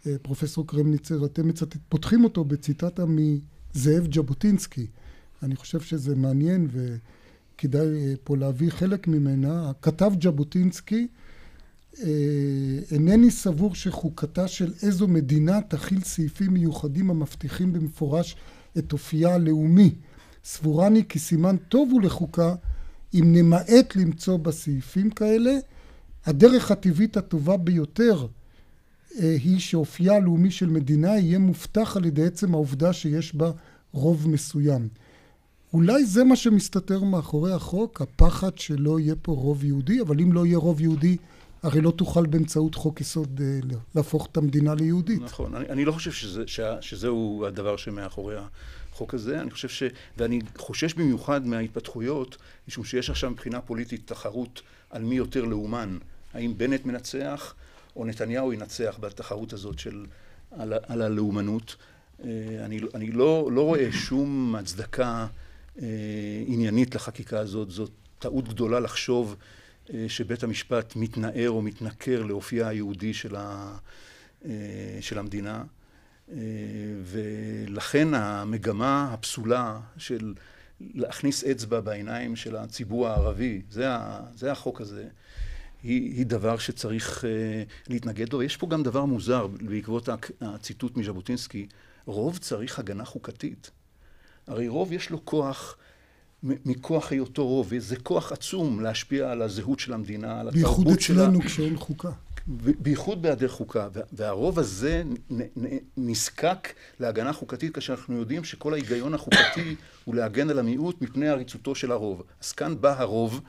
[0.06, 4.86] אה, פרופסור קרמניצר, אתם מצטט, פותחים אותו בציטטה מזאב ז'בוטינסקי.
[5.42, 6.98] אני חושב שזה מעניין וכדאי
[7.64, 9.72] אה, פה להביא חלק ממנה.
[9.82, 11.06] כתב ז'בוטינסקי,
[12.02, 12.08] אה,
[12.90, 18.36] אינני סבור שחוקתה של איזו מדינה תכיל סעיפים מיוחדים המבטיחים במפורש
[18.78, 19.94] את אופייה הלאומי.
[20.44, 22.54] סבורני כי סימן טוב הוא לחוקה
[23.14, 25.58] אם נמעט למצוא בסעיפים כאלה.
[26.26, 28.26] הדרך הטבעית הטובה ביותר
[29.18, 33.50] אה, היא שאופייה הלאומי של מדינה יהיה מובטח על ידי עצם העובדה שיש בה
[33.92, 34.88] רוב מסוים.
[35.72, 40.46] אולי זה מה שמסתתר מאחורי החוק, הפחד שלא יהיה פה רוב יהודי, אבל אם לא
[40.46, 41.16] יהיה רוב יהודי,
[41.62, 45.22] הרי לא תוכל באמצעות חוק יסוד אה, להפוך את המדינה ליהודית.
[45.22, 48.36] נכון, אני, אני לא חושב שזה, שה, שזהו הדבר שמאחורי
[48.92, 49.82] החוק הזה, אני חושב ש...
[50.16, 52.36] ואני חושש במיוחד מההתפתחויות,
[52.68, 55.98] משום שיש עכשיו מבחינה פוליטית תחרות על מי יותר לאומן,
[56.34, 57.54] האם בנט מנצח
[57.96, 60.06] או נתניהו ינצח בתחרות הזאת של,
[60.50, 61.76] על, על הלאומנות.
[62.24, 62.28] אה,
[62.64, 65.26] אני, אני לא, לא רואה שום הצדקה
[66.46, 69.36] עניינית לחקיקה הזאת, זאת טעות גדולה לחשוב
[69.94, 73.76] אה, שבית המשפט מתנער או מתנכר לאופייה היהודי של, ה,
[75.00, 75.64] של המדינה.
[77.04, 80.34] ולכן המגמה הפסולה של
[80.80, 85.08] להכניס אצבע בעיניים של הציבור הערבי, זה, ה, זה החוק הזה.
[85.82, 88.42] היא, היא דבר שצריך uh, להתנגד לו.
[88.42, 90.08] יש פה גם דבר מוזר, בעקבות
[90.40, 91.66] הציטוט מז'בוטינסקי,
[92.06, 93.70] רוב צריך הגנה חוקתית.
[94.48, 95.76] הרי רוב יש לו כוח,
[96.42, 101.16] מכוח היותו רוב, וזה כוח עצום להשפיע על הזהות של המדינה, על התרבות שלה.
[101.16, 102.10] בייחוד אצלנו כשאין חוקה.
[102.78, 105.02] בייחוד בהיעדר חוקה, והרוב הזה
[105.96, 106.68] נזקק
[107.00, 111.92] להגנה חוקתית כאשר אנחנו יודעים שכל ההיגיון החוקתי הוא להגן על המיעוט מפני עריצותו של
[111.92, 112.22] הרוב.
[112.42, 113.40] אז כאן בא הרוב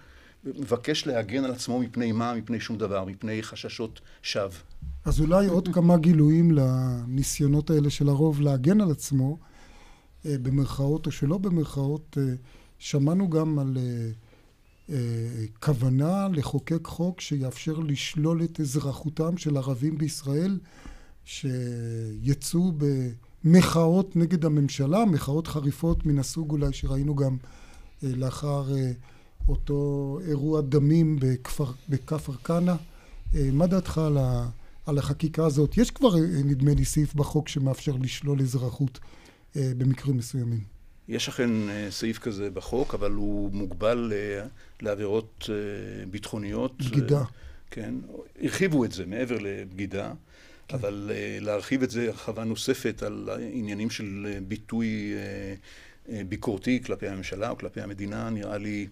[0.43, 2.33] מבקש להגן על עצמו מפני מה?
[2.33, 4.49] מפני שום דבר, מפני חששות שווא.
[5.05, 9.37] אז אולי עוד כמה גילויים לניסיונות האלה של הרוב להגן על עצמו,
[10.25, 12.17] במרכאות או שלא במרכאות.
[12.21, 12.33] אה,
[12.79, 13.77] שמענו גם על
[14.89, 14.95] אה,
[15.59, 20.59] כוונה לחוקק חוק שיאפשר לשלול את אזרחותם של ערבים בישראל
[21.25, 22.71] שיצאו
[23.43, 27.37] במחאות נגד הממשלה, מחאות חריפות מן הסוג אולי שראינו גם
[28.03, 28.63] לאחר
[29.49, 32.75] אותו אירוע דמים בכפר, בכפר כנא.
[33.35, 34.49] אה, מה דעתך על, ה,
[34.85, 35.77] על החקיקה הזאת?
[35.77, 39.09] יש כבר, אה, נדמה לי, סעיף בחוק שמאפשר לשלול אזרחות אה,
[39.55, 40.63] במקרים מסוימים.
[41.07, 41.49] יש אכן
[41.89, 44.13] סעיף כזה בחוק, אבל הוא מוגבל
[44.81, 45.49] לעבירות
[46.11, 46.81] ביטחוניות.
[46.81, 47.23] בגידה.
[47.71, 47.95] כן,
[48.41, 50.13] הרחיבו את זה מעבר לבגידה,
[50.67, 50.77] כן.
[50.77, 55.13] אבל להרחיב את זה הרחבה נוספת על עניינים של ביטוי
[56.29, 58.87] ביקורתי כלפי הממשלה או כלפי המדינה, נראה לי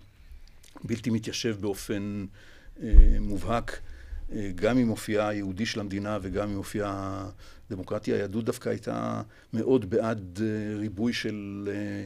[0.84, 2.26] בלתי מתיישב באופן
[2.84, 3.78] אה, מובהק, אה,
[4.56, 7.24] גם עם אופייה היהודי של המדינה וגם עם אופייה
[7.70, 8.14] הדמוקרטי.
[8.14, 9.22] היהדות דווקא הייתה
[9.54, 12.06] מאוד בעד אה, ריבוי של אה,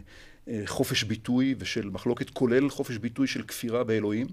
[0.53, 4.27] אה, חופש ביטוי ושל מחלוקת, כולל חופש ביטוי של כפירה באלוהים.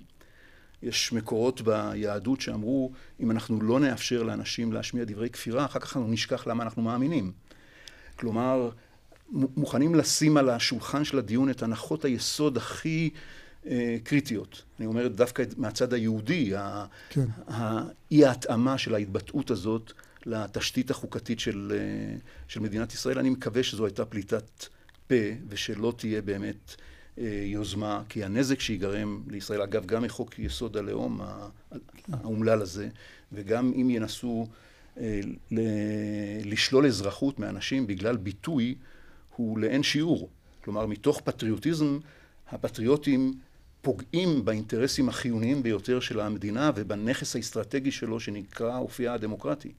[0.83, 6.13] יש מקורות ביהדות שאמרו, אם אנחנו לא נאפשר לאנשים להשמיע דברי כפירה, אחר כך אנחנו
[6.13, 7.33] נשכח למה אנחנו מאמינים.
[8.17, 8.71] כלומר,
[9.31, 13.21] מוכנים לשים על השולחן של הדיון את הנחות היסוד הכי אה,
[14.05, 14.63] קריטיות.
[14.79, 16.53] אני אומר דווקא מהצד היהודי,
[17.11, 17.25] כן.
[17.47, 19.93] האי ההתאמה של ההתבטאות הזאת
[20.27, 22.17] לתשתית החוקתית של, אה,
[22.49, 23.19] של מדינת ישראל.
[23.19, 24.67] אני מקווה שזו הייתה פליטת
[25.07, 25.15] פה
[25.49, 26.75] ושלא תהיה באמת
[27.19, 31.21] אה, יוזמה, כי הנזק שיגרם לישראל, אגב, גם מחוק יסוד הלאום
[32.13, 32.89] האומלל הזה,
[33.33, 34.47] וגם אם ינסו
[36.45, 38.75] לשלול אזרחות מאנשים בגלל ביטוי,
[39.37, 40.29] הוא לאין שיעור.
[40.65, 41.99] כלומר, מתוך פטריוטיזם,
[42.49, 43.35] הפטריוטים
[43.83, 49.73] פוגעים באינטרסים החיוניים ביותר של המדינה ובנכס האסטרטגי שלו שנקרא אופייה הדמוקרטי.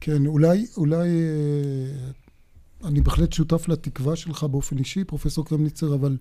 [0.00, 6.16] כן, אולי, אולי אה, אני בהחלט שותף לתקווה שלך באופן אישי, פרופסור קרמניצר, אבל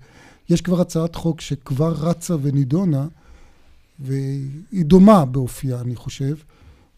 [0.49, 3.07] יש כבר הצעת חוק שכבר רצה ונידונה
[3.99, 6.35] והיא דומה באופייה, אני חושב,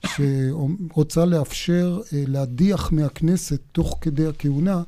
[0.05, 4.83] שרוצה לאפשר אה, להדיח מהכנסת תוך כדי הכהונה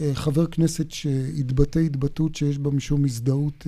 [0.00, 3.66] אה, חבר כנסת שהתבטא התבטאות שיש בה משום הזדהות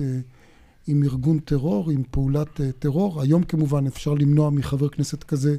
[0.87, 3.21] עם ארגון טרור, עם פעולת טרור.
[3.21, 5.55] היום כמובן אפשר למנוע מחבר כנסת כזה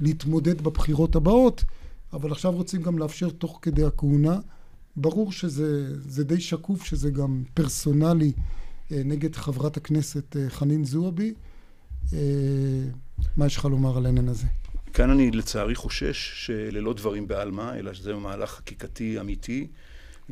[0.00, 1.64] להתמודד בבחירות הבאות,
[2.12, 4.38] אבל עכשיו רוצים גם לאפשר תוך כדי הכהונה.
[4.96, 8.32] ברור שזה די שקוף, שזה גם פרסונלי
[8.90, 11.34] נגד חברת הכנסת חנין זועבי.
[13.36, 14.46] מה יש לך לומר על העניין הזה?
[14.92, 19.66] כאן אני לצערי חושש שללא דברים בעלמא, אלא שזה מהלך חקיקתי אמיתי,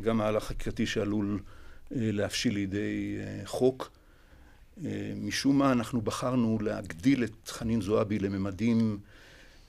[0.01, 1.39] גם מהלך חקיקתי שעלול
[1.95, 3.91] אה, להבשיל לידי אה, חוק.
[4.85, 8.99] אה, משום מה אנחנו בחרנו להגדיל את חנין זועבי לממדים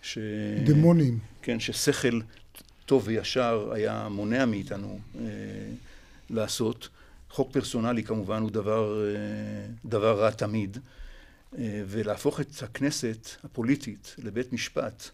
[0.02, 0.18] ש...
[0.64, 1.18] דמונים.
[1.42, 2.20] כן, ששכל
[2.86, 4.98] טוב וישר היה מונע מאיתנו
[6.30, 6.88] לעשות.
[7.30, 9.04] חוק פרסונלי כמובן הוא דבר,
[9.84, 10.78] דבר רע תמיד.
[11.58, 15.08] אה, ולהפוך את הכנסת הפוליטית לבית משפט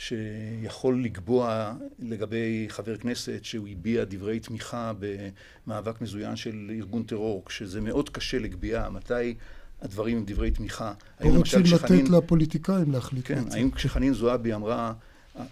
[0.00, 7.80] שיכול לקבוע לגבי חבר כנסת שהוא הביע דברי תמיכה במאבק מזוין של ארגון טרור, כשזה
[7.80, 9.34] מאוד קשה לקביעה מתי
[9.82, 10.92] הדברים הם דברי תמיכה.
[11.24, 13.26] או רוצים לתת לפוליטיקאים להחליט.
[13.26, 14.92] כן, האם כשחנין זועבי אמרה,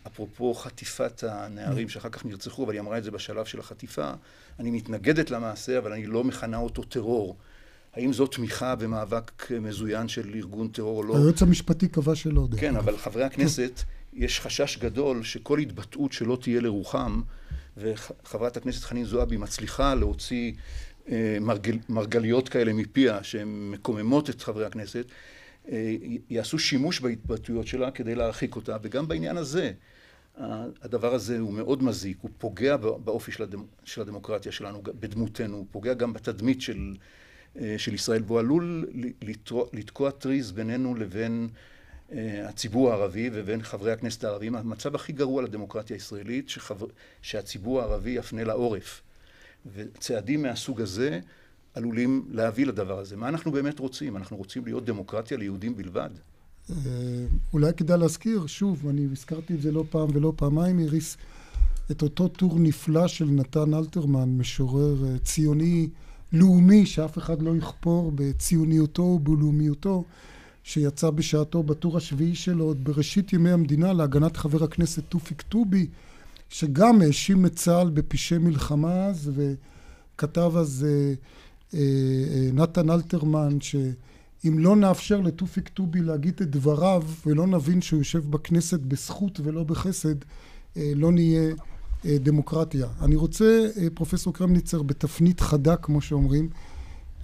[0.06, 4.12] אפרופו חטיפת הנערים שאחר כך נרצחו, אבל היא אמרה את זה בשלב של החטיפה,
[4.58, 7.36] אני מתנגדת למעשה, אבל אני לא מכנה אותו טרור.
[7.94, 11.16] האם זו תמיכה במאבק מזוין של ארגון טרור או לא?
[11.16, 12.48] היועץ המשפטי קבע שלא.
[12.56, 13.82] כן, אבל חברי הכנסת,
[14.18, 17.20] יש חשש גדול שכל התבטאות שלא תהיה לרוחם,
[17.76, 20.52] וחברת הכנסת חנין זועבי מצליחה להוציא
[21.08, 25.06] אה, מרגל, מרגליות כאלה מפיה, שהן מקוממות את חברי הכנסת,
[25.68, 25.94] אה,
[26.30, 29.72] יעשו שימוש בהתבטאויות שלה כדי להרחיק אותה, וגם בעניין הזה.
[30.82, 35.66] הדבר הזה הוא מאוד מזיק, הוא פוגע באופי של, הדמ, של הדמוקרטיה שלנו, בדמותנו, הוא
[35.70, 36.94] פוגע גם בתדמית של,
[37.60, 38.86] אה, של ישראל, והוא עלול
[39.72, 41.48] לתקוע טריז בינינו לבין
[42.44, 44.54] הציבור הערבי ובין חברי הכנסת הערבים.
[44.54, 46.86] המצב הכי גרוע לדמוקרטיה הישראלית, שחבר...
[47.22, 49.02] שהציבור הערבי יפנה לעורף.
[49.74, 51.20] וצעדים מהסוג הזה
[51.74, 53.16] עלולים להביא לדבר הזה.
[53.16, 54.16] מה אנחנו באמת רוצים?
[54.16, 56.10] אנחנו רוצים להיות דמוקרטיה ליהודים בלבד?
[56.70, 56.76] אה,
[57.52, 61.16] אולי כדאי להזכיר, שוב, אני הזכרתי את זה לא פעם ולא פעמיים, איריס,
[61.90, 65.88] את אותו טור נפלא של נתן אלתרמן, משורר ציוני
[66.32, 70.04] לאומי שאף אחד לא יכפור בציוניותו ובלאומיותו,
[70.68, 75.86] שיצא בשעתו בטור השביעי שלו עוד בראשית ימי המדינה להגנת חבר הכנסת תופיק טובי,
[76.48, 81.14] שגם האשים את צה"ל בפשעי מלחמה אז, וכתב אז אה,
[81.74, 88.00] אה, אה, נתן אלתרמן, שאם לא נאפשר לתופיק טובי להגיד את דבריו ולא נבין שהוא
[88.00, 90.16] יושב בכנסת בזכות ולא בחסד,
[90.76, 91.54] אה, לא נהיה
[92.04, 92.86] אה, דמוקרטיה.
[93.02, 96.48] אני רוצה, אה, פרופסור קרמניצר, בתפנית חדה, כמו שאומרים,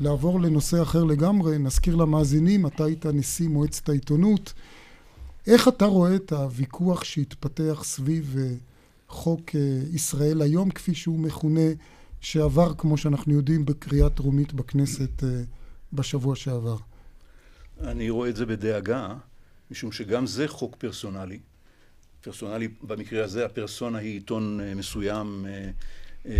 [0.01, 1.59] לעבור לנושא אחר לגמרי.
[1.59, 4.53] נזכיר למאזינים, אתה היית נשיא מועצת העיתונות.
[5.47, 8.55] איך אתה רואה את הוויכוח שהתפתח סביב אה,
[9.09, 9.55] חוק
[9.93, 11.71] ישראל היום, כפי שהוא מכונה,
[12.21, 15.23] שעבר, כמו שאנחנו יודעים, בקריאה טרומית בכנסת
[15.93, 16.77] בשבוע שעבר?
[17.81, 19.15] אני רואה את זה בדאגה,
[19.71, 21.39] משום שגם זה חוק פרסונלי.
[22.21, 25.71] פרסונלי, במקרה הזה הפרסונה היא עיתון אה, מסוים, אה,
[26.27, 26.33] אה,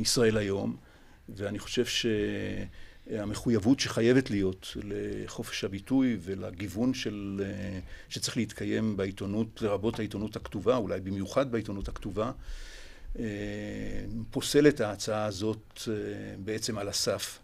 [0.00, 0.76] ישראל היום,
[1.36, 1.84] ואני חושב
[3.06, 7.44] שהמחויבות שחייבת להיות לחופש הביטוי ולגיוון של,
[8.08, 12.30] שצריך להתקיים בעיתונות, לרבות העיתונות הכתובה, אולי במיוחד בעיתונות הכתובה,
[14.30, 15.82] פוסל את ההצעה הזאת
[16.44, 17.38] בעצם על הסף.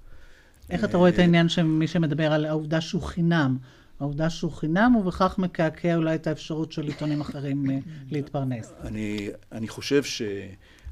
[0.70, 3.59] איך אתה רואה את העניין שמי שמדבר על העובדה שהוא חינם,
[4.01, 7.79] העובדה שהוא חינם, ובכך מקעקע אולי את האפשרות של עיתונים אחרים אה,
[8.11, 8.72] להתפרנס.
[8.85, 10.03] אני, אני חושב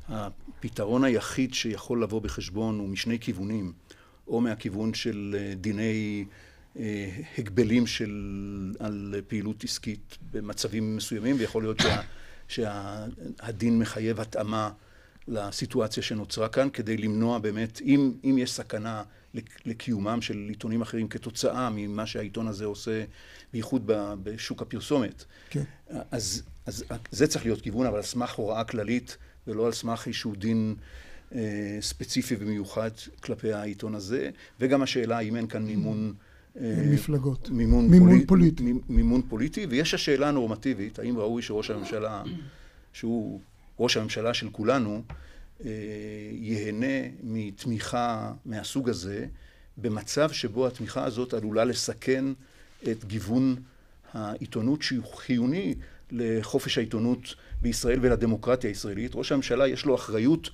[0.08, 3.72] שהפתרון היחיד שיכול לבוא בחשבון הוא משני כיוונים,
[4.28, 6.24] או מהכיוון של אה, דיני
[6.78, 12.00] אה, הגבלים של, על פעילות עסקית במצבים מסוימים, ויכול להיות שה,
[12.48, 14.70] שהדין מחייב התאמה
[15.28, 19.02] לסיטואציה שנוצרה כאן, כדי למנוע באמת, אם, אם יש סכנה
[19.64, 23.04] לקיומם של עיתונים אחרים כתוצאה ממה שהעיתון הזה עושה,
[23.52, 23.82] בייחוד
[24.22, 25.24] בשוק הפרסומת.
[25.50, 25.62] כן.
[26.10, 29.16] אז, אז זה צריך להיות כיוון, אבל על סמך הוראה כללית,
[29.48, 30.74] ולא על סמך איזשהו דין
[31.34, 34.30] אה, ספציפי ומיוחד כלפי העיתון הזה,
[34.60, 36.14] וגם השאלה אם אין כאן מימון...
[36.60, 37.50] אה, מפלגות.
[37.50, 38.72] מימון, מימון פוליט, פוליטי.
[38.88, 42.22] מימון פוליטי, ויש השאלה הנורמטיבית, האם ראוי שראש הממשלה,
[42.92, 43.40] שהוא
[43.78, 45.02] ראש הממשלה של כולנו,
[45.64, 45.70] אה,
[46.32, 49.26] ייהנה מתמיכה מהסוג הזה,
[49.78, 52.24] במצב שבו התמיכה הזאת עלולה לסכן
[52.90, 53.56] את גיוון
[54.12, 55.74] העיתונות שהוא חיוני
[56.10, 57.34] לחופש העיתונות
[57.66, 59.12] בישראל ולדמוקרטיה הישראלית.
[59.14, 60.50] ראש הממשלה יש לו אחריות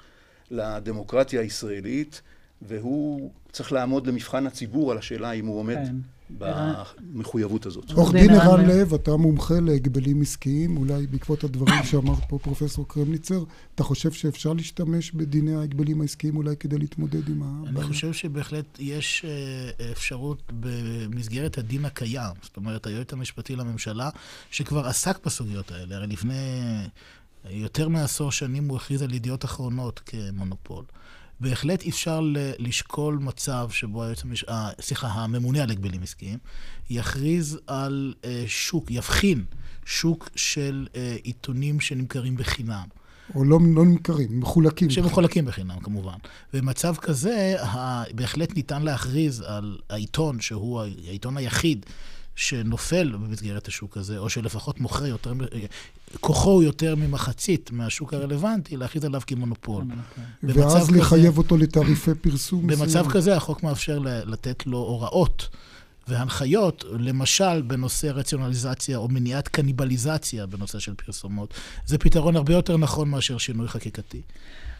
[0.50, 2.22] לדמוקרטיה הישראלית,
[2.62, 5.96] והוא צריך לעמוד למבחן הציבור על השאלה אם הוא עומד כן.
[6.38, 7.90] במחויבות הזאת.
[7.90, 13.44] עורך דין ערן לב, אתה מומחה להגבלים עסקיים, אולי בעקבות הדברים שאמרת פה פרופסור קרמניצר,
[13.74, 17.76] אתה חושב שאפשר להשתמש בדיני ההגבלים העסקיים אולי כדי להתמודד עם הבעיה?
[17.76, 24.10] אני חושב שבהחלט יש אה, אפשרות במסגרת הדין הקיים, זאת אומרת, היועץ המשפטי לממשלה,
[24.50, 26.34] שכבר עסק בסוגיות האלה, הרי לפני
[27.50, 30.84] יותר מעשור שנים הוא הכריז על ידיעות אחרונות כמונופול.
[31.42, 32.20] בהחלט אפשר
[32.58, 34.44] לשקול מצב שבו היועץ המש...
[34.44, 36.38] אה, סליחה, הממונה על הגבלים עסקיים
[36.90, 39.44] יכריז על אה, שוק, יבחין
[39.84, 42.86] שוק של אה, עיתונים שנמכרים בחינם.
[43.34, 44.90] או לא, לא נמכרים, מחולקים.
[44.90, 46.16] שמחולקים בחינם, כמובן.
[46.52, 47.56] במצב כזה,
[48.14, 51.86] בהחלט ניתן להכריז על העיתון, שהוא העיתון היחיד
[52.36, 55.32] שנופל במסגרת השוק הזה, או שלפחות מוכר יותר,
[56.20, 59.84] כוחו הוא יותר ממחצית מהשוק הרלוונטי, להכריז עליו כמונופול.
[60.42, 62.66] ואז כזה, לחייב אותו לתעריפי פרסום.
[62.66, 63.10] במצב.
[63.10, 65.48] כזה החוק מאפשר לתת לו הוראות
[66.08, 71.54] והנחיות, למשל בנושא רציונליזציה או מניעת קניבליזציה בנושא של פרסומות.
[71.86, 74.22] זה פתרון הרבה יותר נכון מאשר שינוי חקיקתי.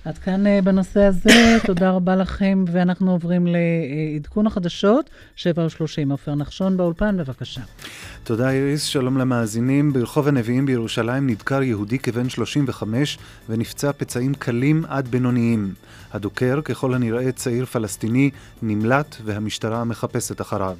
[0.05, 1.31] עד כאן אה, בנושא הזה,
[1.67, 6.11] תודה רבה לכם, ואנחנו עוברים לעדכון החדשות, 7 ו-30.
[6.11, 7.61] עופר נחשון באולפן, בבקשה.
[8.25, 9.93] תודה איריס, שלום למאזינים.
[9.93, 15.75] ברחוב הנביאים בירושלים נדקר יהודי כבן 35 ונפצע פצעים קלים עד בינוניים.
[16.12, 18.31] הדוקר, ככל הנראה צעיר פלסטיני,
[18.62, 20.77] נמלט והמשטרה מחפשת אחריו.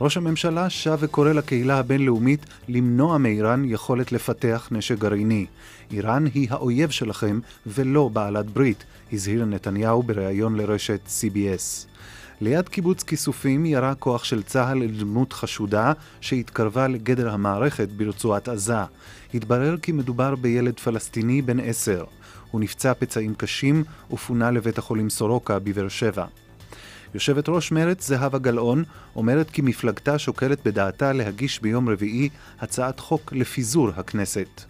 [0.00, 5.46] ראש הממשלה שב וקורא לקהילה הבינלאומית למנוע מאיראן יכולת לפתח נשק גרעיני.
[5.92, 11.86] איראן היא האויב שלכם ולא בעלת ברית, הזהיר נתניהו בריאיון לרשת CBS.
[12.40, 18.84] ליד קיבוץ כיסופים ירה כוח של צה"ל אל דמות חשודה שהתקרבה לגדר המערכת ברצועת עזה.
[19.34, 22.04] התברר כי מדובר בילד פלסטיני בן עשר.
[22.50, 26.24] הוא נפצע פצעים קשים ופונה לבית החולים סורוקה בבאר שבע.
[27.14, 28.84] יושבת ראש מרצ זהבה גלאון
[29.16, 32.28] אומרת כי מפלגתה שוקלת בדעתה להגיש ביום רביעי
[32.60, 34.64] הצעת חוק לפיזור הכנסת.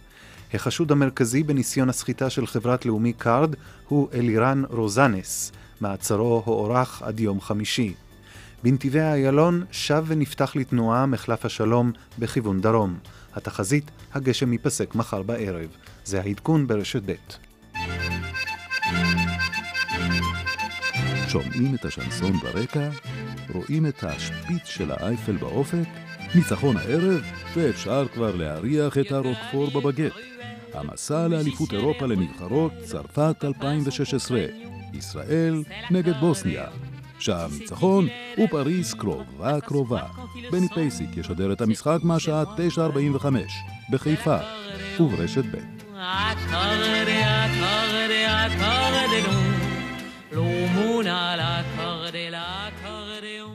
[0.55, 3.55] החשוד המרכזי בניסיון הסחיטה של חברת לאומי קארד
[3.89, 5.53] הוא אלירן רוזנס.
[5.81, 7.95] מעצרו הוארך עד יום חמישי.
[8.63, 12.99] בנתיבי איילון שב ונפתח לתנועה מחלף השלום בכיוון דרום.
[13.35, 15.69] התחזית, הגשם ייפסק מחר בערב.
[16.05, 17.13] זה העדכון ברשת ב'.
[21.29, 22.89] שומעים את השנסון ברקע?
[23.55, 25.89] רואים את השפיץ של האייפל באופק?
[26.35, 27.23] ניצחון הערב,
[27.57, 30.13] ואפשר כבר להריח את הרוקפור בבגט.
[30.75, 34.47] המסע לאליפות אירופה לנבחרות, צרפת 2016.
[34.95, 36.67] ישראל נגד בוסניה.
[37.19, 38.09] שער ניצחון
[38.45, 40.03] ופריס קרובה קרובה.
[40.51, 43.27] בני פייסיק ישדר את המשחק מהשעה 9:45
[43.91, 44.37] בחיפה
[45.01, 45.57] וברשת ב'.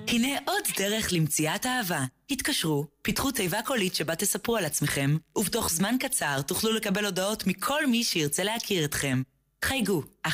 [0.08, 2.04] הנה עוד דרך למציאת אהבה.
[2.30, 7.88] התקשרו, פיתחו תיבה קולית שבה תספרו על עצמכם, ובתוך זמן קצר תוכלו לקבל הודעות מכל
[7.88, 9.22] מי שירצה להכיר אתכם.
[9.63, 10.30] חייגו, 1-950-5050,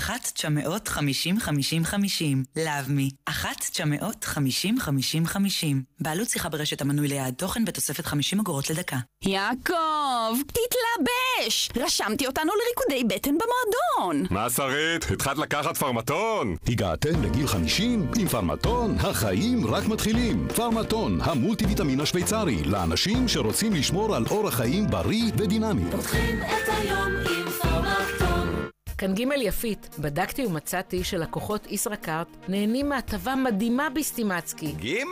[2.56, 3.34] לאבמי, 1-950-5050.
[6.00, 8.98] בעלות שיחה ברשת המנוי ליעד תוכן בתוספת 50 אגורות לדקה.
[9.26, 11.70] יעקב, תתלבש!
[11.76, 14.26] רשמתי אותנו לריקודי בטן במועדון.
[14.30, 15.12] מה שרית?
[15.12, 16.56] התחלת לקחת פרמטון?
[16.68, 18.12] הגעתם לגיל 50?
[18.18, 20.48] עם פרמטון החיים רק מתחילים.
[20.56, 25.92] פרמטון, המולטי ויטמין השוויצרי, לאנשים שרוצים לשמור על אורח חיים בריא ודינמי.
[25.92, 27.69] פותחים את היום עם פרמטון.
[29.00, 34.72] כאן ג' יפית, בדקתי ומצאתי שלקוחות ישראכרט נהנים מהטבה מדהימה בסטימצקי.
[34.72, 35.04] ג',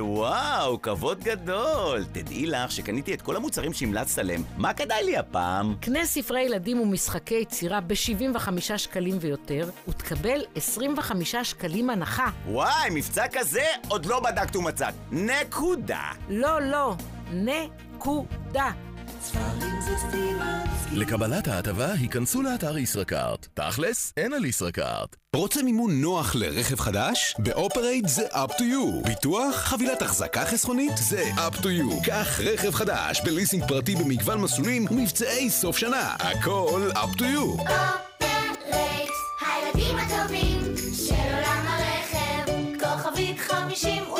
[0.00, 2.04] וואו, כבוד גדול.
[2.12, 4.42] תדעי לך שקניתי את כל המוצרים שהמלצת עליהם.
[4.56, 5.74] מה כדאי לי הפעם?
[5.80, 12.30] קנה ספרי ילדים ומשחקי יצירה ב-75 שקלים ויותר, ותקבל 25 שקלים הנחה.
[12.46, 14.94] וואי, מבצע כזה עוד לא בדקת ומצאת.
[15.12, 16.02] נקודה.
[16.28, 16.94] לא, לא,
[17.32, 18.70] נקודה.
[20.92, 23.46] לקבלת ההטבה, היכנסו לאתר ישראכרט.
[23.54, 25.16] תכלס, אין על ישראכרט.
[25.36, 27.34] רוצה מימון נוח לרכב חדש?
[27.38, 29.06] באופרייט זה up to you.
[29.06, 29.54] ביטוח?
[29.56, 30.92] חבילת החזקה חסכונית?
[30.96, 32.06] זה up to you.
[32.06, 36.16] קח רכב חדש בליסינג פרטי במגוון מסלולים ומבצעי סוף שנה.
[36.18, 37.60] הכל up to you.
[37.60, 40.60] אופרייט, הילדים הטובים
[41.06, 44.13] של עולם הרכב, כוכבית 5880.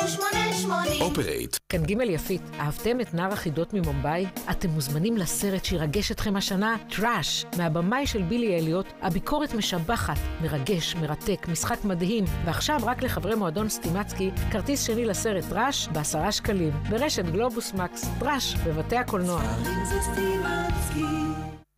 [1.01, 1.57] אופרייט.
[1.69, 4.25] כאן ג' יפית, אהבתם את נער החידות ממומבאי?
[4.51, 11.47] אתם מוזמנים לסרט שירגש אתכם השנה, טראש, מהבמאי של בילי אליוט, הביקורת משבחת, מרגש, מרתק,
[11.51, 17.73] משחק מדהים, ועכשיו רק לחברי מועדון סטימצקי, כרטיס שני לסרט טראש בעשרה שקלים, ברשת גלובוס
[17.73, 19.41] מקס, טראש, בבתי הקולנוע.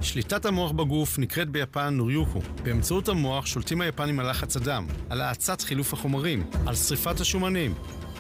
[0.02, 2.40] שליטת המוח בגוף נקראת ביפן נוריוקו.
[2.64, 7.74] באמצעות המוח שולטים היפנים על לחץ הדם, על האצת חילוף החומרים, על שריפת השומנים.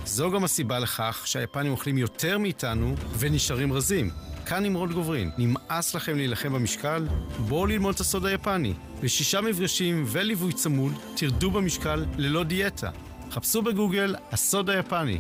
[0.07, 4.09] זו גם הסיבה לכך שהיפנים אוכלים יותר מאיתנו ונשארים רזים.
[4.45, 7.07] כאן נמרוד גוברין, נמאס לכם להילחם במשקל?
[7.47, 8.73] בואו ללמוד את הסוד היפני.
[9.03, 12.89] בשישה מפגשים וליווי צמוד, תרדו במשקל ללא דיאטה.
[13.31, 15.19] חפשו בגוגל הסוד היפני.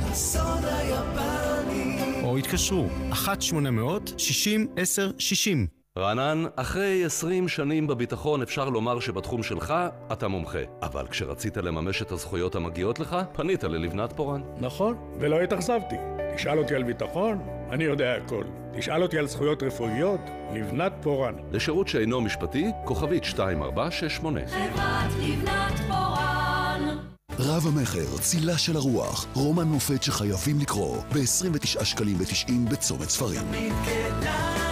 [0.00, 2.22] הסוד היפני.
[2.22, 5.77] או התקשרו, 1-800-60-10-60.
[5.98, 9.74] רענן, אחרי 20 שנים בביטחון אפשר לומר שבתחום שלך
[10.12, 10.58] אתה מומחה.
[10.82, 14.40] אבל כשרצית לממש את הזכויות המגיעות לך, פנית ללבנת פורן.
[14.60, 15.96] נכון, ולא התאכזבתי.
[16.36, 17.38] תשאל אותי על ביטחון,
[17.70, 18.44] אני יודע הכל.
[18.76, 20.20] תשאל אותי על זכויות רפואיות,
[20.52, 21.34] לבנת פורן.
[21.52, 24.40] לשירות שאינו משפטי, כוכבית 2468.
[24.46, 26.98] חברת לבנת פורן.
[27.38, 33.42] רב המכר, צילה של הרוח, רומן מופת שחייבים לקרוא, ב-29 שקלים ו-90 בצומת ספרים.
[33.50, 33.68] כדאי
[34.22, 34.67] לעצור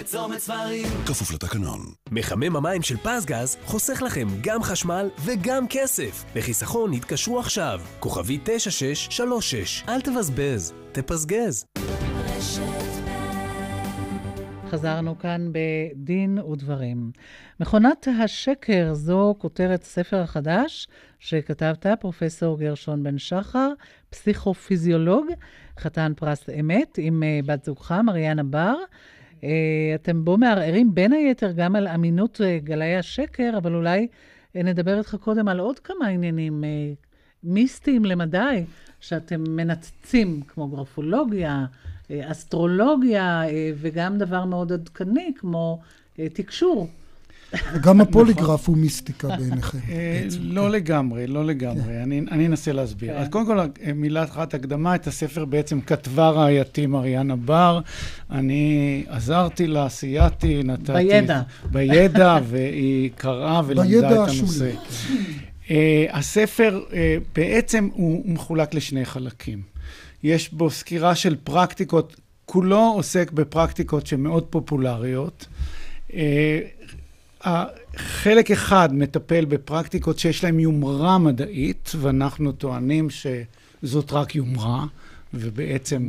[0.00, 0.86] בצומת ספרים.
[1.06, 1.80] כפוף לתקנון.
[2.10, 6.24] מחמם המים של פזגז חוסך לכם גם חשמל וגם כסף.
[6.36, 9.84] לחיסכון התקשרו עכשיו, כוכבי 9636.
[9.88, 11.64] אל תבזבז, תפזגז.
[14.70, 17.10] חזרנו כאן בדין ודברים.
[17.60, 20.88] מכונת השקר זו כותרת הספר החדש
[21.18, 23.72] שכתבת, פרופסור גרשון בן שחר,
[24.10, 25.26] פסיכופיזיולוג,
[25.78, 28.74] חתן פרס אמת, עם אה, בת זוגך, מריאנה בר.
[29.44, 34.06] אה, אתם בו מערערים בין היתר גם על אמינות אה, גלאי השקר, אבל אולי
[34.54, 36.64] נדבר איתך קודם על עוד כמה עניינים
[37.44, 38.64] מיסטיים למדי,
[39.00, 41.66] שאתם מנתצים, כמו גרפולוגיה,
[42.12, 43.42] אסטרולוגיה,
[43.76, 45.80] וגם דבר מאוד עדכני, כמו
[46.14, 46.88] תקשור.
[47.80, 49.78] גם הפוליגרף הוא מיסטיקה בעיניכם.
[50.40, 52.02] לא לגמרי, לא לגמרי.
[52.30, 53.18] אני אנסה להסביר.
[53.18, 53.58] אז קודם כל,
[53.94, 57.80] מילה אחת הקדמה, את הספר בעצם כתבה רעייתי מריאנה בר.
[58.30, 60.92] אני עזרתי לה, סייעתי, נתתי...
[60.92, 61.42] בידע.
[61.70, 64.70] בידע, והיא קראה ולמדה את הנושא.
[66.10, 66.80] הספר
[67.34, 69.62] בעצם הוא מחולק לשני חלקים.
[70.22, 75.46] יש בו סקירה של פרקטיקות, כולו עוסק בפרקטיקות שמאוד פופולריות.
[77.96, 84.84] חלק אחד מטפל בפרקטיקות שיש להן יומרה מדעית, ואנחנו טוענים שזאת רק יומרה,
[85.34, 86.08] ובעצם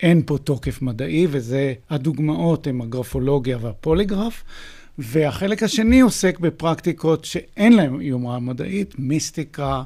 [0.00, 4.44] אין פה תוקף מדעי, וזה, הדוגמאות הן הגרפולוגיה והפוליגרף.
[4.98, 9.82] והחלק השני עוסק בפרקטיקות שאין להן יומרה מדעית, מיסטיקה,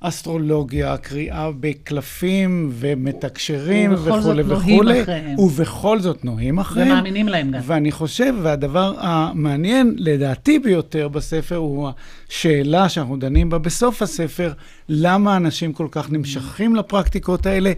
[0.00, 5.02] אסטרולוגיה, קריאה בקלפים ומתקשרים וכולי וכולי.
[5.38, 6.90] ובכל זאת נוהים אחריהם.
[6.90, 7.60] ומאמינים להם גם.
[7.64, 11.90] ואני חושב, והדבר המעניין לדעתי ביותר בספר, הוא
[12.28, 14.52] השאלה שאנחנו דנים בה בסוף הספר,
[14.88, 17.72] למה אנשים כל כך נמשכים לפרקטיקות האלה,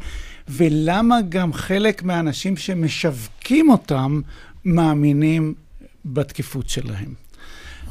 [0.49, 4.21] ולמה גם חלק מהאנשים שמשווקים אותם
[4.65, 5.55] מאמינים
[6.05, 7.28] בתקיפות שלהם.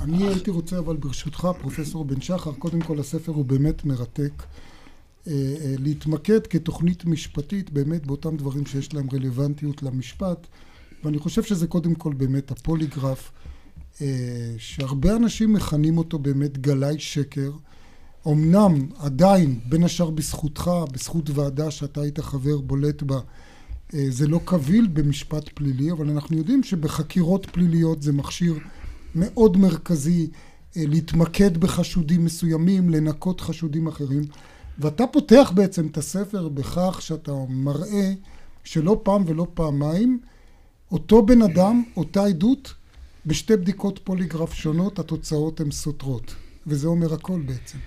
[0.01, 4.43] אני הייתי רוצה, אבל ברשותך, פרופסור בן שחר, קודם כל הספר הוא באמת מרתק.
[5.79, 10.47] להתמקד כתוכנית משפטית באמת באותם דברים שיש להם רלוונטיות למשפט,
[11.03, 13.31] ואני חושב שזה קודם כל באמת הפוליגרף,
[14.57, 17.51] שהרבה אנשים מכנים אותו באמת גלאי שקר.
[18.27, 23.19] אמנם עדיין, בין השאר בזכותך, בזכות ועדה שאתה היית חבר בולט בה,
[23.89, 28.59] זה לא קביל במשפט פלילי, אבל אנחנו יודעים שבחקירות פליליות זה מכשיר
[29.17, 30.29] מאוד מרכזי
[30.75, 34.23] להתמקד בחשודים מסוימים, לנקות חשודים אחרים.
[34.79, 38.13] ואתה פותח בעצם את הספר בכך שאתה מראה
[38.63, 40.19] שלא פעם ולא פעמיים,
[40.91, 42.73] אותו בן אדם, אותה עדות,
[43.25, 46.35] בשתי בדיקות פוליגרף שונות, התוצאות הן סותרות.
[46.67, 47.77] וזה אומר הכל בעצם.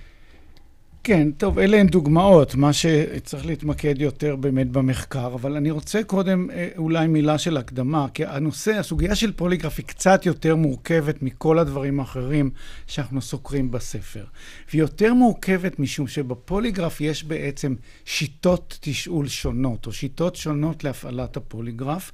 [1.04, 6.48] כן, טוב, אלה הן דוגמאות, מה שצריך להתמקד יותר באמת במחקר, אבל אני רוצה קודם
[6.76, 12.00] אולי מילה של הקדמה, כי הנושא, הסוגיה של פוליגרף היא קצת יותר מורכבת מכל הדברים
[12.00, 12.50] האחרים
[12.86, 14.24] שאנחנו סוקרים בספר.
[14.70, 17.74] והיא יותר מורכבת משום שבפוליגרף יש בעצם
[18.04, 22.12] שיטות תשאול שונות, או שיטות שונות להפעלת הפוליגרף,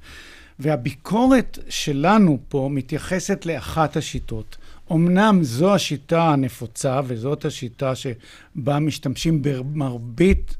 [0.59, 4.57] והביקורת שלנו פה מתייחסת לאחת השיטות.
[4.91, 10.57] אמנם זו השיטה הנפוצה, וזאת השיטה שבה משתמשים במרבית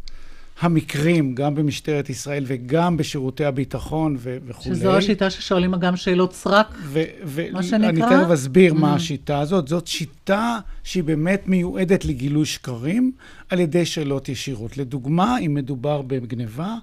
[0.61, 4.75] המקרים, גם במשטרת ישראל וגם בשירותי הביטחון ו- וכולי.
[4.75, 7.89] שזו השיטה ששואלים גם שאלות סרק, ו- ו- מה שנקרא?
[7.89, 8.75] אני תכף אסביר mm.
[8.75, 9.67] מה השיטה הזאת.
[9.67, 13.11] זאת שיטה שהיא באמת מיועדת לגילוי שקרים
[13.49, 14.77] על ידי שאלות ישירות.
[14.77, 16.75] לדוגמה, אם מדובר בגניבה,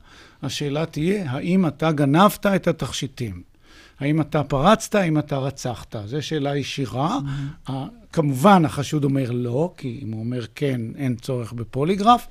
[0.42, 3.54] השאלה תהיה, האם אתה גנבת את התכשיטים?
[4.01, 5.97] האם אתה פרצת, האם אתה רצחת?
[6.07, 7.18] זו שאלה ישירה.
[7.66, 7.70] Mm-hmm.
[8.12, 12.26] כמובן, החשוד אומר לא, כי אם הוא אומר כן, אין צורך בפוליגרף.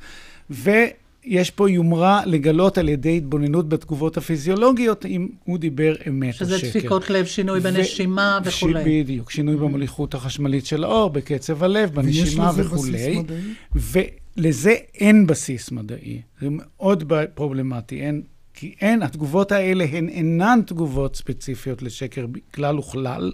[0.49, 6.57] ויש פה יומרה לגלות על ידי התבוננות בתגובות הפיזיולוגיות, אם הוא דיבר אמת או שקר.
[6.57, 8.84] שזה דפיקות לב, שינוי ו- בנשימה וכולי.
[8.84, 9.59] ש- בדיוק, שינוי mm-hmm.
[9.59, 12.91] במוליכות החשמלית של האור, בקצב הלב, בנשימה וכולי.
[12.91, 14.09] ויש לזה בסיס מדעי?
[14.38, 16.22] לזה אין בסיס מדעי.
[16.41, 17.03] זה מאוד
[17.34, 18.01] פרובלמטי.
[18.01, 18.22] אין,
[18.64, 23.32] כי אין, התגובות האלה הן אינן תגובות ספציפיות לשקר כלל וכלל.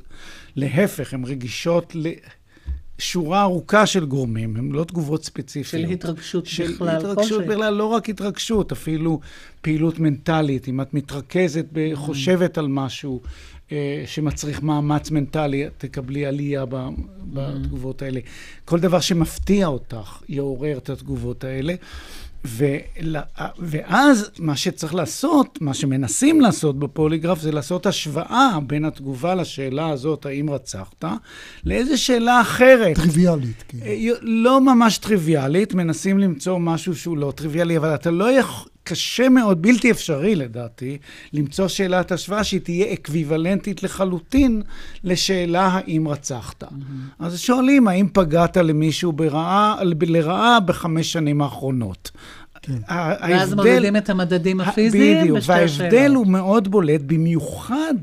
[0.56, 1.96] להפך, הן רגישות
[3.00, 5.86] לשורה ארוכה של גורמים, הן לא תגובות ספציפיות.
[5.86, 7.48] של התרגשות של בכלל התרגשות כלשהי.
[7.48, 9.20] בכלל, לא רק התרגשות, אפילו
[9.62, 10.68] פעילות מנטלית.
[10.68, 13.22] אם את מתרכזת, ב- חושבת על משהו
[13.72, 16.90] אה, שמצריך מאמץ מנטלי, תקבלי עלייה ב-
[17.34, 18.20] בתגובות האלה.
[18.66, 21.76] כל דבר שמפתיע אותך יעורר את התגובות האלה.
[22.46, 23.16] ול-
[23.60, 30.26] ואז מה שצריך לעשות, מה שמנסים לעשות בפוליגרף, זה לעשות השוואה בין התגובה לשאלה הזאת,
[30.26, 31.06] האם רצחת,
[31.64, 32.96] לאיזה שאלה אחרת.
[32.96, 33.64] טריוויאלית.
[33.68, 33.78] כן.
[34.22, 38.69] לא ממש טריוויאלית, מנסים למצוא משהו שהוא לא טריוויאלי, אבל אתה לא יכול...
[38.90, 40.98] קשה מאוד, בלתי אפשרי לדעתי,
[41.34, 44.62] למצוא שאלת השוואה שהיא תהיה אקוויוולנטית לחלוטין
[45.04, 46.64] לשאלה האם רצחת.
[46.64, 46.68] Mm-hmm.
[47.20, 52.12] אז שואלים האם פגעת למישהו ברעה, לרעה בחמש שנים האחרונות.
[52.62, 52.74] כן.
[52.90, 56.16] ואז מודדים את המדדים הפיזיים בדיוק, בשתי וההבדל השאלות.
[56.16, 57.94] הוא מאוד בולט, במיוחד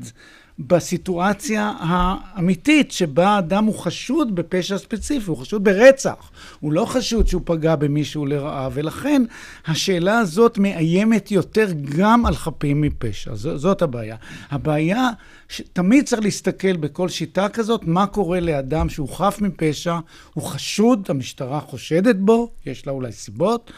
[0.59, 6.31] בסיטואציה האמיתית שבה האדם הוא חשוד בפשע ספציפי, הוא חשוד ברצח.
[6.59, 9.23] הוא לא חשוד שהוא פגע במישהו לרעה, ולכן
[9.67, 13.35] השאלה הזאת מאיימת יותר גם על חפים מפשע.
[13.35, 14.15] ז- זאת הבעיה.
[14.51, 15.09] הבעיה,
[15.49, 19.97] שתמיד צריך להסתכל בכל שיטה כזאת, מה קורה לאדם שהוא חף מפשע,
[20.33, 23.71] הוא חשוד, המשטרה חושדת בו, יש לה אולי סיבות.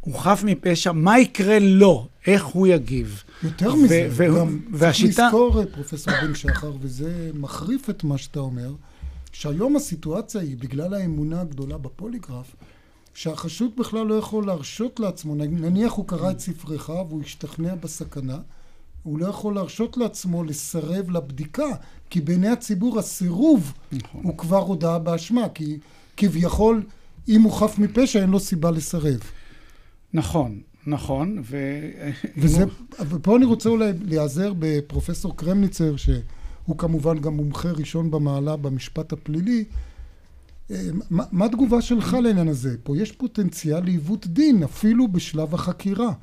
[0.00, 2.08] הוא חף מפשע, מה יקרה לו?
[2.26, 3.22] איך הוא יגיב?
[3.44, 5.26] יותר מזה, ו- גם צריך והשיטה...
[5.26, 8.72] לזכור, אה, פרופסור בן שחר, וזה מחריף את מה שאתה אומר,
[9.32, 12.56] שהיום הסיטואציה היא, בגלל האמונה הגדולה בפוליגרף,
[13.14, 18.38] שהחשוד בכלל לא יכול להרשות לעצמו, נניח הוא קרא את ספרך והוא השתכנע בסכנה,
[19.02, 21.68] הוא לא יכול להרשות לעצמו לסרב לבדיקה,
[22.10, 24.24] כי בעיני הציבור הסירוב נכון.
[24.24, 25.78] הוא כבר הודאה באשמה, כי
[26.16, 26.82] כביכול,
[27.28, 29.20] אם הוא חף מפשע, אין לו סיבה לסרב.
[30.12, 31.56] נכון, נכון, ו...
[32.36, 32.64] וזה,
[33.08, 39.64] ופה אני רוצה אולי להיעזר בפרופסור קרמניצר, שהוא כמובן גם מומחה ראשון במעלה במשפט הפלילי.
[40.70, 40.76] אה,
[41.10, 42.76] מה, מה התגובה שלך לעניין הזה?
[42.82, 46.14] פה יש פוטנציאל לעיוות דין, אפילו בשלב החקירה, אה,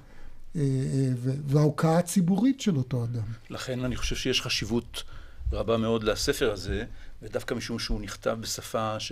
[0.56, 1.10] אה,
[1.48, 3.24] וההוקעה הציבורית של אותו אדם.
[3.50, 5.04] לכן אני חושב שיש חשיבות
[5.52, 6.84] רבה מאוד לספר הזה,
[7.22, 9.12] ודווקא משום שהוא נכתב בשפה ש...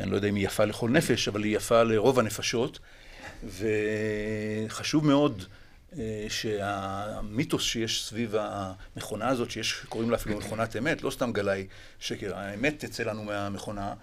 [0.00, 2.78] אני לא יודע אם היא יפה לכל נפש, אבל היא יפה לרוב הנפשות,
[3.44, 5.44] וחשוב מאוד
[5.98, 11.66] אה, שהמיתוס שיש סביב המכונה הזאת, שיש, קוראים לה אפילו מכונת אמת, לא סתם גלאי
[12.00, 13.94] שקר, האמת תצא לנו מהמכונה,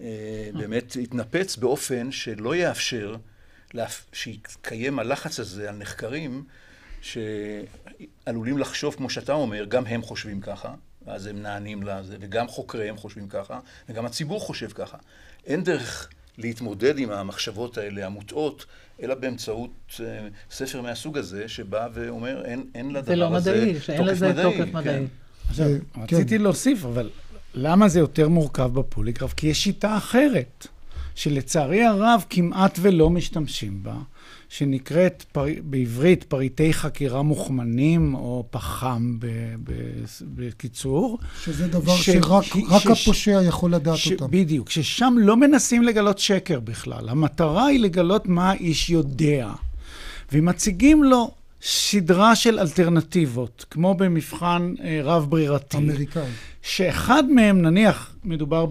[0.00, 3.16] אה, באמת יתנפץ באופן שלא יאפשר
[4.12, 6.44] שיתקיים הלחץ הזה על נחקרים
[7.02, 10.74] שעלולים לחשוב, כמו שאתה אומר, גם הם חושבים ככה,
[11.06, 14.96] ואז הם נענים לזה, וגם חוקריהם חושבים ככה, וגם הציבור חושב ככה.
[15.46, 16.08] אין דרך
[16.38, 18.66] להתמודד עם המחשבות האלה המוטעות,
[19.02, 23.80] אלא באמצעות אה, ספר מהסוג הזה, שבא ואומר, אין, אין לדבר זה לא הזה מדעי,
[23.80, 24.72] שאין לזה תוקף כן.
[24.72, 25.06] מדעי.
[25.48, 26.00] עכשיו, כן.
[26.16, 27.10] רציתי להוסיף, אבל
[27.54, 29.34] למה זה יותר מורכב בפוליגרף?
[29.34, 30.66] כי יש שיטה אחרת,
[31.14, 33.94] שלצערי הרב כמעט ולא משתמשים בה,
[34.56, 35.44] שנקראת פר...
[35.64, 39.26] בעברית פריטי חקירה מוכמנים, או פח"ם ב...
[39.64, 39.72] ב...
[40.22, 41.18] בקיצור.
[41.44, 44.12] שזה דבר שרק רק הפושע יכול לדעת ש...
[44.12, 44.26] אותם.
[44.30, 47.08] בדיוק, ששם לא מנסים לגלות שקר בכלל.
[47.08, 49.50] המטרה היא לגלות מה האיש יודע.
[50.32, 51.30] ומציגים לו
[51.62, 55.76] סדרה של אלטרנטיבות, כמו במבחן אה, רב-ברירתי.
[55.76, 56.22] אמריקאי.
[56.62, 58.66] שאחד מהם, נניח, מדובר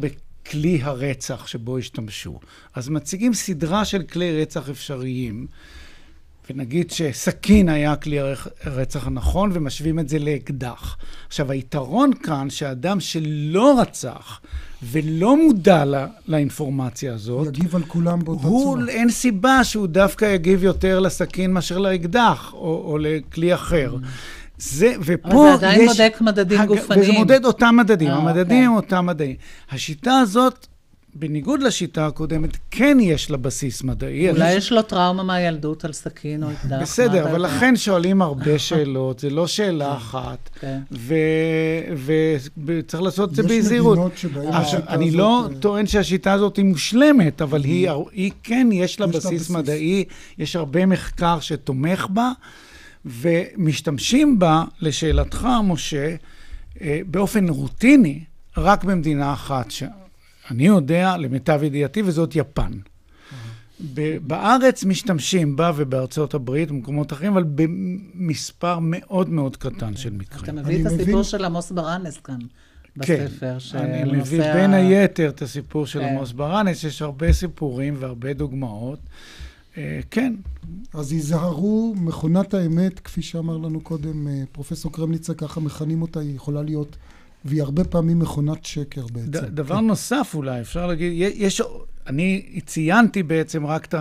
[0.45, 2.39] בכלי הרצח שבו השתמשו.
[2.73, 5.47] אז מציגים סדרה של כלי רצח אפשריים,
[6.49, 10.97] ונגיד שסכין היה כלי הרצ- הרצח הנכון, ומשווים את זה לאקדח.
[11.27, 14.41] עכשיו, היתרון כאן, שאדם שלא רצח
[14.83, 18.89] ולא מודע לה, לאינפורמציה הזאת, יגיב על כולם באותה הוא, צורה.
[18.89, 23.95] אין סיבה שהוא דווקא יגיב יותר לסכין מאשר לאקדח, או, או לכלי אחר.
[24.57, 25.87] זה, ופה אבל זה עדיין יש...
[25.87, 27.01] בודק מדדים הג- גופניים.
[27.01, 28.65] וזה מודד אותם מדדים, אה, המדדים אוקיי.
[28.65, 29.35] הם אותם מדעים.
[29.71, 30.67] השיטה הזאת,
[31.17, 34.29] בניגוד לשיטה הקודמת, כן יש לה בסיס מדעי.
[34.29, 36.77] אולי אני- יש לו טראומה מהילדות על סכין או אקדח.
[36.81, 37.41] בסדר, אבל?
[37.45, 40.79] לכן שואלים הרבה שאלות, זה לא שאלה אחת, כן.
[42.65, 43.97] וצריך לעשות את זה יש בזהירות.
[43.97, 48.31] מדינות שבהן השיטה אני הזאת, לא אה, טוען שהשיטה הזאת היא מושלמת, אבל היא היא
[48.43, 49.49] כן, יש לה יש בסיס.
[49.49, 50.03] מדעי,
[50.37, 52.31] יש הרבה מחקר שתומך בה,
[53.05, 56.15] ומשתמשים בה, לשאלתך, משה,
[56.81, 58.23] אה, באופן רוטיני,
[58.57, 62.71] רק במדינה אחת, שאני יודע, למיטב ידיעתי, וזאת יפן.
[64.21, 70.43] בארץ משתמשים בה ובארצות הברית ובמקומות אחרים, אבל במספר מאוד מאוד קטן של מקרים.
[70.43, 72.39] אתה מביא את הסיפור של עמוס ברנס כאן.
[72.97, 73.57] בספר.
[73.71, 76.05] כן, אני מביא בין היתר את הסיפור של כן.
[76.05, 78.99] עמוס ברנס, יש הרבה סיפורים והרבה דוגמאות.
[79.77, 80.33] אה, כן.
[80.93, 86.35] אז היזהרו, מכונת האמת, כפי שאמר לנו קודם אה, פרופסור קרמניצה, ככה מכנים אותה, היא
[86.35, 86.97] יכולה להיות,
[87.45, 89.47] והיא הרבה פעמים מכונת שקר בעצם.
[89.47, 89.85] דבר כן.
[89.85, 91.61] נוסף אולי, אפשר להגיד, יש,
[92.07, 93.95] אני ציינתי בעצם רק את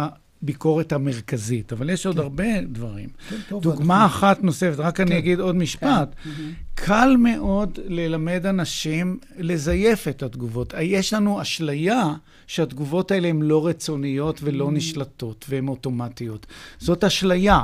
[0.45, 2.22] הביקורת המרכזית, אבל יש עוד כן.
[2.22, 3.09] הרבה דברים.
[3.28, 4.07] כן, דוגמה.
[4.07, 5.07] אחת נוספת, רק כן.
[5.07, 6.14] אני אגיד עוד משפט.
[6.24, 6.30] כן.
[6.74, 10.74] קל מאוד ללמד אנשים לזייף את התגובות.
[10.80, 12.14] יש לנו אשליה
[12.47, 16.47] שהתגובות האלה הן לא רצוניות ולא נשלטות, והן אוטומטיות.
[16.78, 17.62] זאת אשליה.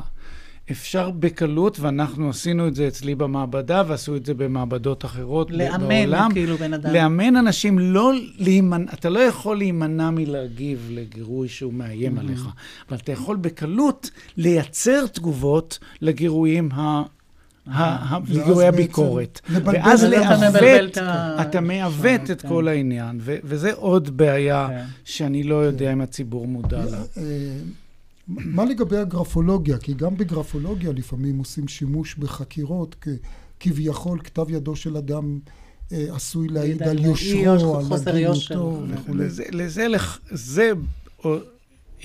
[0.71, 6.11] אפשר בקלות, ואנחנו עשינו את זה אצלי במעבדה, ועשו את זה במעבדות אחרות לאמן, בעולם.
[6.11, 6.93] לאמן כאילו בן אדם.
[6.93, 12.21] לאמן אנשים לא להימנע, אתה לא יכול להימנע מלהגיב לגירוי שהוא מאיים mm-hmm.
[12.21, 12.47] עליך,
[12.89, 17.03] אבל אתה יכול בקלות לייצר תגובות לגירויים ה...
[18.25, 19.41] גירוי הביקורת.
[19.49, 20.99] ואז לעוות,
[21.41, 22.49] אתה מעוות את כן.
[22.49, 24.85] כל העניין, וזה עוד בעיה כן.
[25.05, 25.93] שאני לא יודע כן.
[25.93, 27.03] אם הציבור מודע לה.
[28.31, 29.79] מה לגבי הגרפולוגיה?
[29.79, 32.97] כי גם בגרפולוגיה לפעמים עושים שימוש בחקירות
[33.61, 35.39] כביכול כתב ידו של אדם
[35.93, 39.25] אה, עשוי להעיד על יושרו, על הגינותו וכולי.
[39.25, 39.87] לזה,
[40.31, 40.73] זה,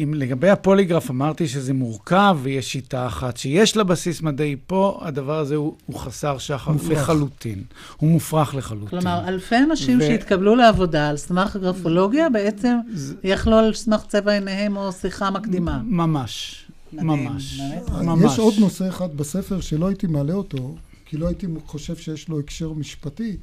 [0.03, 5.39] אם לגבי הפוליגרף אמרתי שזה מורכב ויש שיטה אחת שיש לה בסיס מדעי, פה הדבר
[5.39, 6.91] הזה הוא, הוא חסר שחר מופרך.
[6.91, 7.63] לחלוטין.
[7.97, 8.89] הוא מופרך לחלוטין.
[8.89, 10.01] כלומר, אלפי אנשים ו...
[10.01, 13.15] שהתקבלו לעבודה על סמך גרפולוגיה, בעצם זה...
[13.23, 15.81] יכלו על סמך צבע עיניהם או שיחה מקדימה.
[15.83, 16.65] ממש.
[16.93, 17.61] ממש.
[18.03, 18.31] ממש.
[18.33, 20.75] יש עוד נושא אחד בספר שלא הייתי מעלה אותו,
[21.05, 23.37] כי לא הייתי חושב שיש לו הקשר משפטי,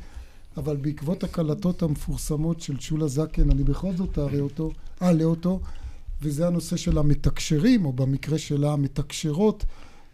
[0.57, 4.70] אבל בעקבות הקלטות המפורסמות של שולה זקן, אני בכל זאת אעלה אותו,
[5.03, 5.61] אעלה אותו.
[6.22, 9.64] וזה הנושא של המתקשרים, או במקרה שלה המתקשרות.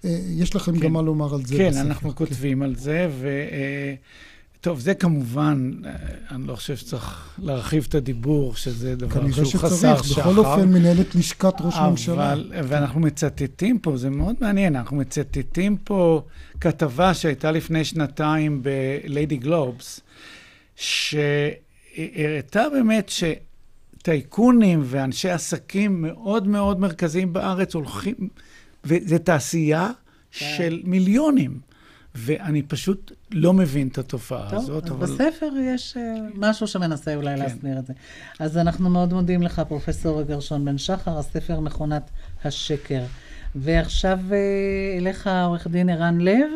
[0.04, 0.80] אה, יש לכם כן.
[0.80, 1.80] גם מה לומר על זה כן, בספר.
[1.80, 2.16] אנחנו כן.
[2.16, 3.26] כותבים על זה, ו...
[3.26, 3.94] אה,
[4.61, 5.92] טוב, זה כמובן, אה,
[6.30, 10.20] אני לא חושב שצריך להרחיב את הדיבור, שזה דבר שהוא שצריך, חסר שחר.
[10.20, 12.32] בכל אופן, מנהלת לשכת ראש ממשלה.
[12.32, 16.22] אבל, ואנחנו מצטטים פה, זה מאוד מעניין, אנחנו מצטטים פה
[16.61, 20.00] כתבה שהייתה לפני שנתיים בליידי גלובס,
[20.76, 23.24] שהראתה באמת ש...
[24.03, 28.14] טייקונים ואנשי עסקים מאוד מאוד מרכזיים בארץ הולכים,
[28.84, 29.90] וזו תעשייה
[30.32, 30.46] כן.
[30.57, 31.68] של מיליונים.
[32.14, 34.86] ואני פשוט לא מבין את התופעה טוב, הזאת.
[34.86, 35.26] טוב, אז אבל...
[35.30, 35.99] בספר יש uh,
[36.34, 37.42] משהו שמנסה אולי כן.
[37.42, 37.92] להסביר את זה.
[38.40, 42.11] אז אנחנו מאוד מודים לך, פרופסור גרשון בן שחר, הספר מכונת
[42.44, 43.03] השקר.
[43.61, 46.50] ועכשיו אה, אליך עורך דין ערן לב,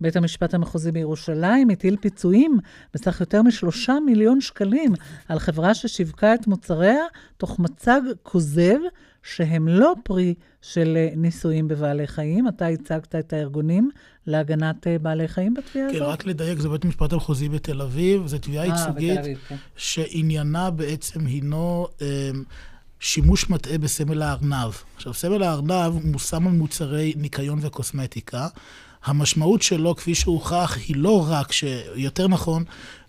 [0.00, 2.58] בית המשפט המחוזי בירושלים הטיל פיצויים
[2.94, 4.94] בסך יותר משלושה מיליון שקלים
[5.28, 7.02] על חברה ששיווקה את מוצריה
[7.36, 8.78] תוך מצג כוזב
[9.22, 12.48] שהם לא פרי של אה, ניסויים בבעלי חיים.
[12.48, 13.90] אתה הצגת את הארגונים
[14.26, 16.06] להגנת אה, בעלי חיים בתביעה כן, הזאת?
[16.06, 19.56] כן, רק לדייק, זה בית המשפט המחוזי בתל אביב, זו תביעה ייצוגית, כן.
[19.76, 21.86] שעניינה בעצם הינו...
[22.02, 22.30] אה,
[23.04, 24.72] שימוש מטעה בסמל הארנב.
[24.96, 28.48] עכשיו, סמל הארנב מושם על מוצרי ניקיון וקוסמטיקה.
[29.04, 31.64] המשמעות שלו, כפי שהוכח, היא לא רק ש...
[31.94, 32.64] יותר נכון,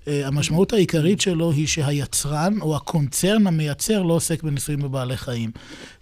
[0.07, 5.51] המשמעות העיקרית שלו היא שהיצרן או הקונצרן המייצר לא עוסק בניסויים בבעלי חיים.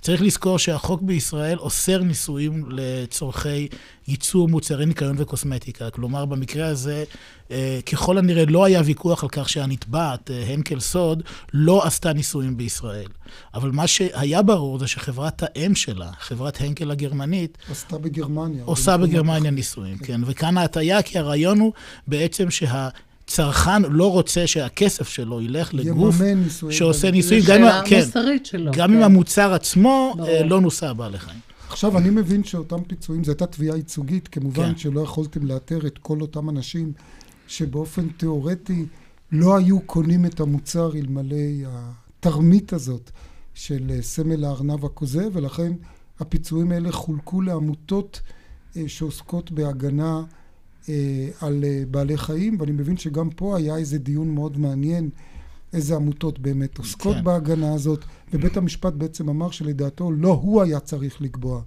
[0.01, 3.67] צריך לזכור שהחוק בישראל אוסר ניסויים לצורכי
[4.07, 5.89] ייצור מוצרי ניקיון וקוסמטיקה.
[5.89, 7.03] כלומר, במקרה הזה,
[7.51, 11.23] אה, ככל הנראה לא היה ויכוח על כך שהנתבעת, אה, הנקל סוד,
[11.53, 13.07] לא עשתה ניסויים בישראל.
[13.53, 18.63] אבל מה שהיה ברור זה שחברת האם שלה, חברת הנקל הגרמנית, עשתה בגרמניה.
[18.65, 20.05] עושה בגרמניה ניסויים, כן.
[20.05, 20.21] כן.
[20.25, 21.73] וכאן ההטייה, כי הרעיון הוא
[22.07, 22.89] בעצם שה...
[23.28, 26.15] צרכן לא רוצה שהכסף שלו ילך לגוף
[26.69, 28.01] שעושה ניסויים, גם, כן,
[28.43, 28.97] שלו, גם כן.
[28.97, 30.45] אם המוצר עצמו ברור.
[30.45, 31.39] לא נוסע בעלי חיים.
[31.69, 34.78] עכשיו, אני מבין שאותם פיצויים, זו הייתה תביעה ייצוגית, כמובן כן.
[34.78, 36.93] שלא יכולתם לאתר את כל אותם אנשים
[37.47, 38.86] שבאופן תיאורטי
[39.32, 41.36] לא היו קונים את המוצר אלמלא
[41.67, 43.11] התרמית הזאת
[43.53, 45.74] של אה, סמל הארנב הכוזב, ולכן
[46.19, 48.21] הפיצויים האלה חולקו לעמותות
[48.78, 50.24] אה, שעוסקות בהגנה אה,
[51.41, 55.09] על בעלי חיים, ואני מבין שגם פה היה איזה דיון מאוד מעניין.
[55.73, 57.23] איזה עמותות באמת עוסקות כן.
[57.23, 61.61] בהגנה הזאת, ובית המשפט בעצם אמר שלדעתו לא הוא היה צריך לקבוע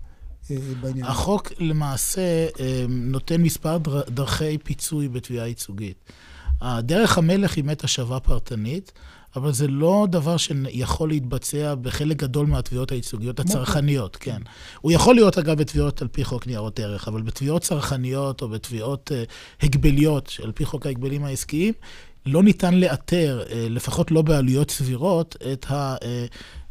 [0.50, 1.06] אה, בעניין.
[1.06, 6.12] החוק למעשה אה, נותן מספר דר, דרכי פיצוי בתביעה ייצוגית.
[6.80, 8.92] דרך המלך היא מת השבה פרטנית,
[9.36, 14.42] אבל זה לא דבר שיכול להתבצע בחלק גדול מהתביעות הייצוגיות הצרכניות, כן.
[14.80, 19.12] הוא יכול להיות, אגב, בתביעות על פי חוק ניירות ערך, אבל בתביעות צרכניות או בתביעות
[19.12, 21.74] uh, הגבליות, על פי חוק ההגבלים העסקיים,
[22.26, 25.66] לא ניתן לאתר, אה, לפחות לא בעלויות סבירות, את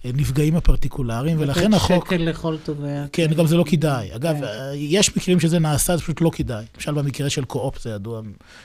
[0.05, 2.05] הנפגעים הפרטיקולריים, ולכן החוק...
[2.05, 3.05] שקל לכל תובע.
[3.11, 4.15] כן, גם זה לא כדאי.
[4.15, 4.35] אגב,
[4.75, 6.65] יש מקרים שזה נעשה, זה פשוט לא כדאי.
[6.75, 8.21] למשל במקרה של קו-אופ זה ידוע,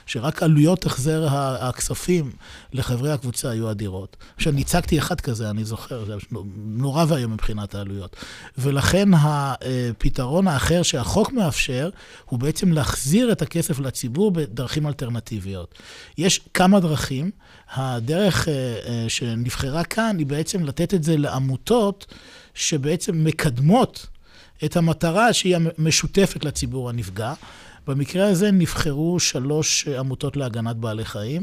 [0.07, 1.26] שרק עלויות החזר
[1.61, 2.30] הכספים
[2.72, 4.16] לחברי הקבוצה היו אדירות.
[4.36, 6.14] עכשיו, ניצגתי אחד כזה, אני זוכר, זה
[6.57, 8.16] נורא ואיום מבחינת העלויות.
[8.59, 11.91] ולכן הפתרון האחר שהחוק מאפשר,
[12.24, 15.74] הוא בעצם להחזיר את הכסף לציבור בדרכים אלטרנטיביות.
[16.18, 17.30] יש כמה דרכים.
[17.73, 22.07] הדרך אה, אה, שנבחרה כאן היא בעצם לתת את זה לעמותות
[22.55, 24.07] שבעצם מקדמות
[24.64, 27.33] את המטרה שהיא המשותפת לציבור הנפגע.
[27.87, 31.43] במקרה הזה נבחרו שלוש עמותות להגנת בעלי חיים.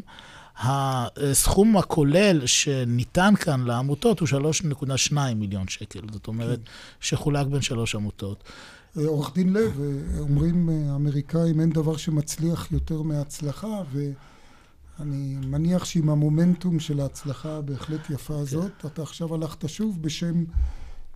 [0.60, 6.00] הסכום הכולל שניתן כאן לעמותות הוא 3.2 מיליון שקל.
[6.12, 6.72] זאת אומרת, כן.
[7.02, 8.44] שחולק בין שלוש עמותות.
[8.98, 9.80] אה, עורך דין לב,
[10.20, 14.12] אומרים האמריקאים, אין דבר שמצליח יותר מהצלחה, ו...
[15.00, 18.40] אני מניח שעם המומנטום של ההצלחה הבהחלט יפה כן.
[18.40, 20.44] הזאת, אתה עכשיו הלכת שוב בשם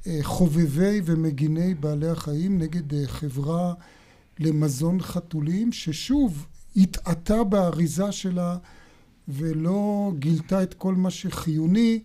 [0.07, 3.73] אה, חובבי ומגיני בעלי החיים נגד אה, חברה
[4.39, 8.57] למזון חתולים, ששוב התעתה באריזה שלה
[9.27, 11.99] ולא גילתה את כל מה שחיוני,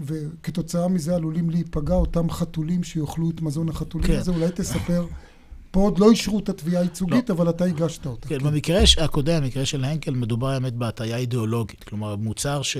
[0.00, 4.18] וכתוצאה מזה עלולים להיפגע אותם חתולים שיאכלו את מזון החתולים כן.
[4.18, 4.30] הזה.
[4.30, 5.06] אולי תספר
[5.72, 7.34] פה עוד לא אישרו את התביעה הייצוגית, לא.
[7.34, 8.28] אבל אתה הגשת אותה.
[8.28, 8.44] כן, כן.
[8.44, 11.84] במקרה הקודם, במקרה של הנקל, מדובר באמת בהטייה אידיאולוגית.
[11.84, 12.76] כלומר, מוצר ש...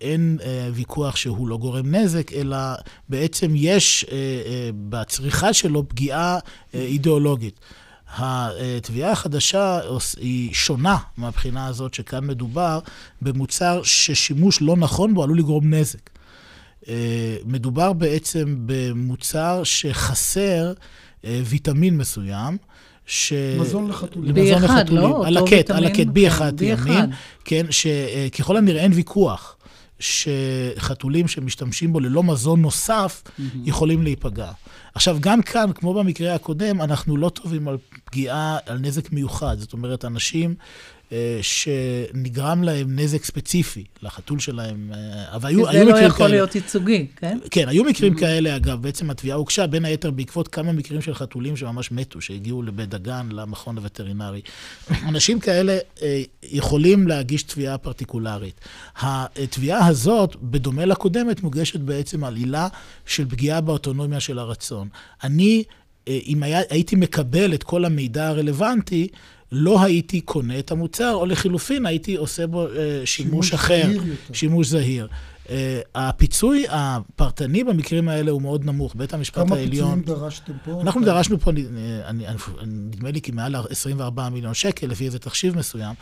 [0.00, 2.56] אין אה, ויכוח שהוא לא גורם נזק, אלא
[3.08, 6.38] בעצם יש אה, אה, בצריכה שלו פגיעה
[6.74, 7.60] אה, אידיאולוגית.
[8.16, 9.80] התביעה החדשה
[10.16, 12.80] היא שונה מהבחינה הזאת שכאן מדובר
[13.22, 16.10] במוצר ששימוש לא נכון בו עלול לגרום נזק.
[16.88, 20.72] אה, מדובר בעצם במוצר שחסר אה,
[21.24, 22.56] ויטמין מסוים.
[23.06, 23.32] ש...
[23.60, 24.54] מזון לחתולים.
[24.64, 25.02] אחד, לחתולים.
[25.02, 25.26] לא?
[25.26, 27.10] על הקט, על הקט, בי אחד תיאמין.
[27.44, 29.56] כן, שככל הנראה אין ויכוח
[30.00, 33.42] שחתולים שמשתמשים בו ללא מזון נוסף mm-hmm.
[33.64, 34.50] יכולים להיפגע.
[34.94, 39.58] עכשיו, גם כאן, כמו במקרה הקודם, אנחנו לא טובים על פגיעה, על נזק מיוחד.
[39.58, 40.54] זאת אומרת, אנשים אה,
[41.42, 45.96] שנגרם להם נזק ספציפי, לחתול שלהם, אה, אבל היו, היו לא מקרים כאלה.
[45.96, 47.38] זה לא יכול להיות ייצוגי, כן?
[47.50, 48.20] כן, היו מקרים mm-hmm.
[48.20, 52.62] כאלה, אגב, בעצם התביעה הוגשה בין היתר בעקבות כמה מקרים של חתולים שממש מתו, שהגיעו
[52.62, 54.40] לבית דגן, למכון הווטרינרי.
[55.08, 58.60] אנשים כאלה אה, יכולים להגיש תביעה פרטיקולרית.
[59.00, 62.68] התביעה הזאת, בדומה לקודמת, מוגשת בעצם על עילה
[63.06, 64.88] של פגיעה באוטונומיה של הרצון.
[65.24, 65.64] אני,
[66.08, 69.08] אם היה, הייתי מקבל את כל המידע הרלוונטי,
[69.52, 72.70] לא הייתי קונה את המוצר, או לחילופין הייתי עושה בו uh,
[73.04, 75.08] שימוש, שימוש אחר, זהיר שימוש זהיר.
[75.46, 75.50] Uh,
[75.94, 78.94] הפיצוי הפרטני במקרים האלה הוא מאוד נמוך.
[78.94, 79.90] בית המשפט כמה העליון...
[79.90, 80.80] כמה פיצויים דרשתם פה?
[80.80, 81.10] אנחנו אתה...
[81.10, 81.64] דרשנו פה, אני,
[82.06, 82.24] אני,
[82.66, 85.94] נדמה לי כי מעל 24 מיליון שקל, לפי איזה תחשיב מסוים,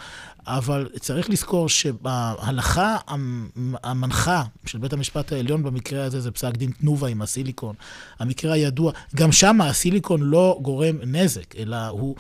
[0.47, 2.97] אבל צריך לזכור שבהלכה
[3.83, 7.75] המנחה של בית המשפט העליון במקרה הזה זה פסק דין תנובה עם הסיליקון.
[8.19, 12.17] המקרה הידוע, גם שם הסיליקון לא גורם נזק, אלא הוא...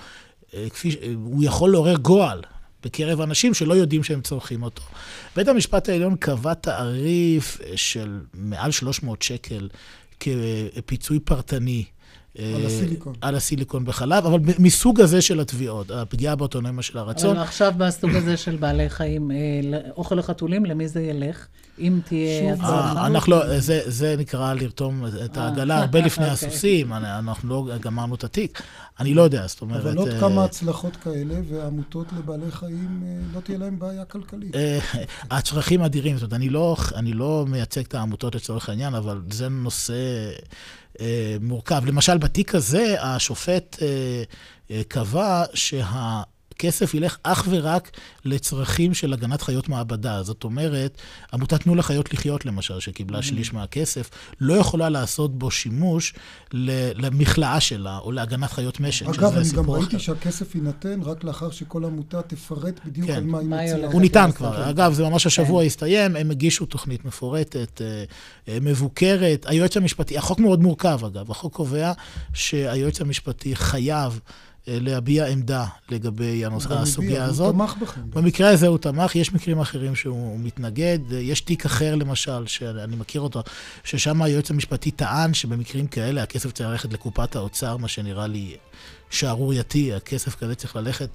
[0.64, 2.42] אה, כפי, הוא יכול לעורר גועל
[2.84, 4.82] בקרב אנשים שלא יודעים שהם צורכים אותו.
[5.36, 9.68] בית המשפט העליון קבע תעריף של מעל 300 שקל
[10.20, 11.84] כפיצוי פרטני.
[12.38, 13.12] אה, על הסיליקון.
[13.20, 17.36] על הסיליקון בחלב, אבל מסוג הזה של התביעות, הפגיעה באוטונומיה של הרצון.
[17.36, 19.36] אבל עכשיו בסוג הזה של בעלי חיים, אה,
[19.96, 21.46] אוכל לחתולים, למי זה ילך?
[21.80, 23.06] אם תהיה הצלחה?
[23.06, 26.48] אנחנו לא, זה, זה נקרא לרתום את העגלה הרבה לפני אוקיי.
[26.48, 28.62] הסוסים, אנחנו לא גמרנו את התיק.
[29.00, 29.80] אני לא יודע, זאת אומרת...
[29.80, 33.02] אבל עוד כמה הצלחות כאלה, ועמותות לבעלי חיים,
[33.34, 34.54] לא תהיה להם בעיה כלכלית.
[35.30, 39.48] הצרכים אדירים, זאת אומרת, אני לא, אני לא מייצג את העמותות לצורך העניין, אבל זה
[39.48, 39.94] נושא...
[41.00, 41.82] אה, מורכב.
[41.86, 44.22] למשל, בתיק הזה השופט אה,
[44.70, 46.22] אה, קבע שה...
[46.58, 47.90] הכסף ילך אך ורק
[48.24, 50.22] לצרכים של הגנת חיות מעבדה.
[50.22, 50.98] זאת אומרת,
[51.32, 53.22] עמותת תנו לחיות לחיות, למשל, שקיבלה mm-hmm.
[53.22, 56.14] שליש מהכסף, לא יכולה לעשות בו שימוש
[56.52, 59.06] למכלאה שלה או להגנת חיות משק.
[59.06, 63.14] אגב, אני גם ראיתי שהכסף יינתן רק לאחר שכל עמותה תפרט בדיוק כן.
[63.14, 63.92] על מה היא מציעה.
[63.92, 64.70] הוא ניתן כבר.
[64.70, 65.66] אגב, זה ממש השבוע כן.
[65.66, 68.04] הסתיים, הם הגישו תוכנית מפורטת, אה,
[68.48, 69.46] אה, מבוקרת.
[69.48, 71.30] היועץ המשפטי, החוק מאוד מורכב, אגב.
[71.30, 71.92] החוק קובע
[72.34, 74.20] שהיועץ המשפטי חייב...
[74.68, 77.54] אה, להביע עמדה לגבי הסוגיה הזאת.
[77.54, 78.00] הוא תמך בכם.
[78.10, 80.98] במקרה הזה הוא תמך, יש מקרים אחרים שהוא מתנגד.
[81.12, 83.42] יש תיק אחר, למשל, שאני מכיר אותו,
[83.84, 88.56] ששם היועץ המשפטי טען שבמקרים כאלה הכסף צריך ללכת לקופת האוצר, מה שנראה לי
[89.10, 91.08] שערורייתי, הכסף כזה צריך ללכת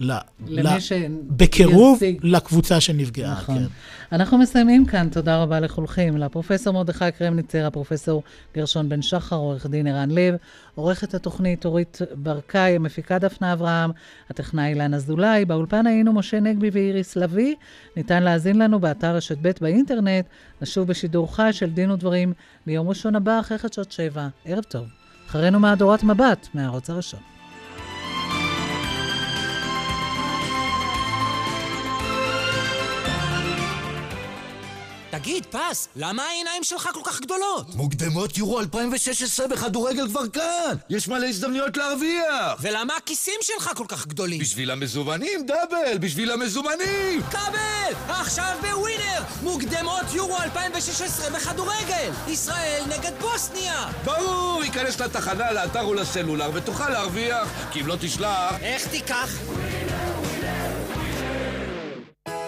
[0.00, 0.12] ל,
[0.46, 0.92] למי ל, ש-
[1.26, 2.18] בקירוב ישיג.
[2.22, 3.32] לקבוצה שנפגעה.
[3.32, 3.58] נכון.
[3.58, 3.64] כן.
[4.12, 6.16] אנחנו מסיימים כאן, תודה רבה לכולכם.
[6.16, 8.22] לפרופסור מרדכי קרמניצר, הפרופסור
[8.56, 10.34] גרשון בן שחר, עורך דין ערן לב,
[10.74, 13.90] עורכת התוכנית אורית ברקאי, המפיקה דפנה אברהם,
[14.30, 17.54] הטכנאי אילן אזולאי, באולפן היינו משה נגבי ואיריס לביא.
[17.96, 20.24] ניתן להאזין לנו באתר רשת ב' באינטרנט,
[20.62, 22.32] נשוב בשידור חי של דין ודברים
[22.66, 24.28] ביום ראשון הבא אחרי חדשות שבע.
[24.44, 24.84] ערב טוב.
[25.28, 27.35] אחרינו מהדורת מבט, מהערוץ הראשון.
[35.18, 37.74] תגיד, פס, למה העיניים שלך כל כך גדולות?
[37.74, 40.76] מוקדמות יורו 2016 בכדורגל כבר כאן!
[40.90, 42.60] יש מלא הזדמנויות להרוויח!
[42.60, 44.38] ולמה הכיסים שלך כל כך גדולים?
[44.38, 45.98] בשביל המזומנים, דאבל!
[46.00, 47.22] בשביל המזומנים!
[47.30, 47.92] קבל!
[48.08, 49.22] עכשיו בווינר!
[49.42, 52.10] מוקדמות יורו 2016 בכדורגל!
[52.28, 53.88] ישראל נגד בוסניה!
[54.04, 54.64] ברור!
[54.64, 58.54] ייכנס לתחנה, לאתר או לסלולר ותוכל להרוויח, כי אם לא תשלח...
[58.62, 59.30] איך תיקח?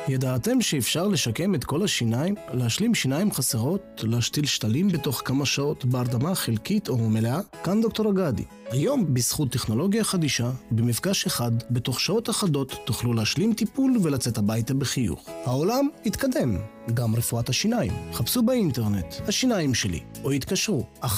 [0.08, 6.34] ידעתם שאפשר לשקם את כל השיניים, להשלים שיניים חסרות, להשתיל שתלים בתוך כמה שעות בהרדמה
[6.34, 7.40] חלקית או מלאה?
[7.64, 8.44] כאן דוקטור אגדי.
[8.70, 15.28] היום, בזכות טכנולוגיה חדישה, במפגש אחד, בתוך שעות אחדות, תוכלו להשלים טיפול ולצאת הביתה בחיוך.
[15.44, 16.58] העולם התקדם,
[16.94, 17.92] גם רפואת השיניים.
[18.12, 21.08] חפשו באינטרנט, השיניים שלי, או התקשרו, 1-800-60-90-60.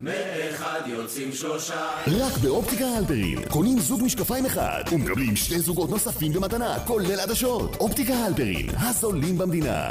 [0.00, 1.90] מאחד יוצאים שלושה.
[2.06, 7.76] רק באופטיקה הלפרין קונים זוג משקפיים אחד ומקבלים שני זוגות נוספים במתנה, כולל עדשות.
[7.76, 9.86] אופטיקה הלפרין, הזולים במדינה.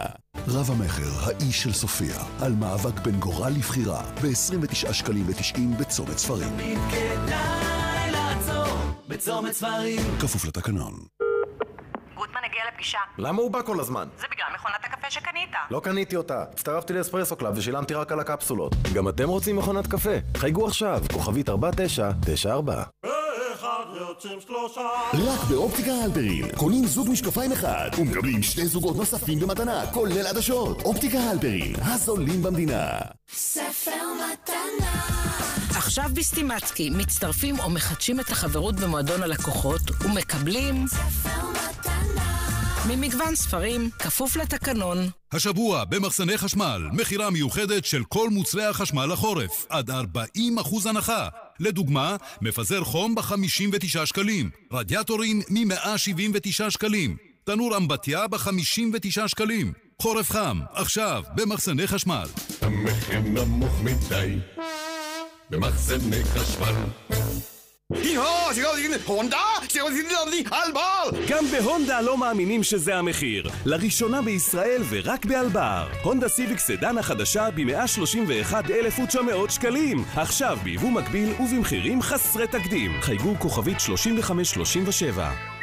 [0.48, 6.58] רב המכר, האיש של סופיה, על מאבק בין גורל לבחירה, ב-29 שקלים ו-90 בצומת ספרים.
[6.92, 8.76] כדאי לעצור
[9.08, 10.02] בצומת ספרים.
[10.20, 11.19] כפוף לתקנון.
[12.20, 12.98] גוטמן הגיע לפגישה.
[13.18, 14.08] למה הוא בא כל הזמן?
[14.20, 15.50] זה בגלל מכונת הקפה שקנית.
[15.72, 16.44] לא קניתי אותה.
[16.52, 18.76] הצטרפתי לאספרסו קלאב ושילמתי רק על הקפסולות.
[18.94, 20.10] גם אתם רוצים מכונת קפה?
[20.38, 22.84] חייגו עכשיו, כוכבית 4994.
[25.14, 30.82] רק באופטיקה הלפרין קונים זוג משקפיים אחד ומקבלים שני זוגות נוספים במתנה, כולל עדשות.
[30.82, 32.88] אופטיקה הלפרין, הזולים במדינה.
[33.32, 35.69] ספר מתנה.
[35.90, 40.86] עכשיו בסטימצקי מצטרפים או מחדשים את החברות במועדון הלקוחות ומקבלים
[42.90, 44.98] ממגוון ספרים, כפוף לתקנון.
[45.32, 49.94] השבוע במחסני חשמל, מכירה מיוחדת של כל מוצרי החשמל לחורף, עד 40%
[50.90, 51.28] הנחה.
[51.60, 59.74] לדוגמה, מפזר חום ב-59 שקלים, רדיאטורים מ-179 שקלים, תנור אמבטיה ב-59 שקלים.
[60.02, 62.28] חורף חם, עכשיו, במחסני חשמל.
[62.62, 64.38] המחיר נמוך מדי
[65.50, 66.74] במחסני חשמל
[71.30, 73.50] גם בהונדה לא מאמינים שזה המחיר.
[73.66, 75.88] לראשונה בישראל ורק באלבר.
[76.04, 80.04] הונדה סיביק סדן החדשה ב-131,900 שקלים.
[80.16, 83.02] עכשיו ביבוא מקביל ובמחירים חסרי תקדים.
[83.02, 85.59] חייגו כוכבית 3537.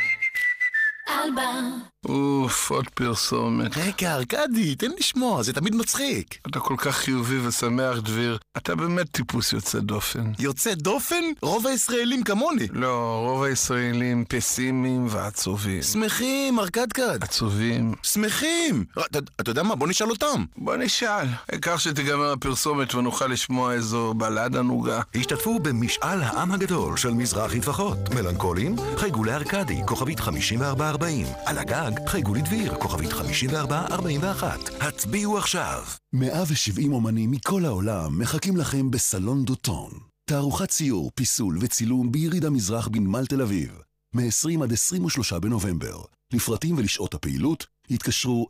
[2.09, 3.76] אוף, עוד פרסומת.
[3.76, 6.39] רגע, ארכדי, תן לשמוע, זה תמיד מצחיק.
[6.51, 8.39] אתה כל כך חיובי ושמח, דביר.
[8.57, 10.32] אתה באמת טיפוס יוצא דופן.
[10.39, 11.24] יוצא דופן?
[11.43, 12.66] רוב הישראלים כמוני.
[12.72, 15.82] לא, רוב הישראלים פסימיים ועצובים.
[15.82, 17.22] שמחים, ארכדקד.
[17.24, 17.95] עצובים.
[18.03, 18.84] שמחים!
[19.11, 19.74] אתה אתה יודע מה?
[19.74, 20.45] בוא נשאל אותם.
[20.57, 21.26] בוא נשאל.
[21.49, 25.01] העיקר שתיגמר הפרסומת ונוכל לשמוע איזו בלדה נוגה.
[25.14, 27.99] השתתפו במשאל העם הגדול של מזרחי טפחות.
[28.14, 28.76] מלנכולים?
[28.97, 31.26] חייגו לארכדי, כוכבית 5440.
[31.45, 34.61] על הגג, חייגו לדביר, כוכבית 5441.
[34.81, 35.83] הצביעו עכשיו.
[36.12, 39.91] 170 אומנים מכל העולם מחכים לכם בסלון דוטון.
[40.24, 43.79] תערוכת ציור, פיסול וצילום ביריד המזרח בנמל תל אביב.
[44.14, 46.03] מ-20 עד 23 בנובמבר.
[46.33, 48.47] לפרטים ולשעות הפעילות, התקשרו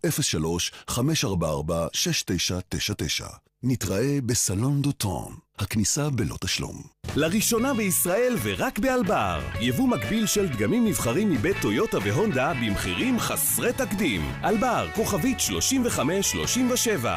[0.91, 0.95] 03-544-6999.
[3.63, 5.46] נתראה בסלון דוטון.
[5.59, 6.83] הכניסה בלא תשלום.
[7.17, 9.41] לראשונה בישראל ורק באלבר.
[9.61, 14.21] יבוא מקביל של דגמים נבחרים מבית טויוטה והונדה במחירים חסרי תקדים.
[14.45, 17.17] אלבר, כוכבית 3537.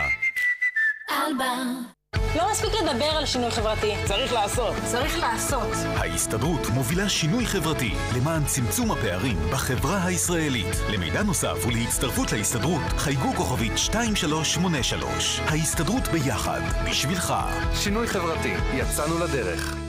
[1.10, 1.99] אלבר.
[2.36, 3.94] לא מספיק לדבר על שינוי חברתי.
[4.06, 4.76] צריך לעשות.
[4.86, 5.68] צריך לעשות.
[5.86, 10.76] ההסתדרות מובילה שינוי חברתי למען צמצום הפערים בחברה הישראלית.
[10.94, 15.40] למידע נוסף ולהצטרפות להסתדרות, חייגו כוכבית 2383.
[15.40, 17.34] ההסתדרות ביחד, בשבילך.
[17.76, 19.89] שינוי חברתי, יצאנו לדרך.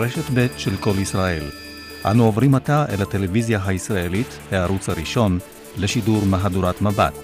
[0.00, 1.50] רשת ב' של כל ישראל.
[2.04, 5.38] אנו עוברים עתה אל הטלוויזיה הישראלית, הערוץ הראשון,
[5.76, 7.14] לשידור מהדורת מבט.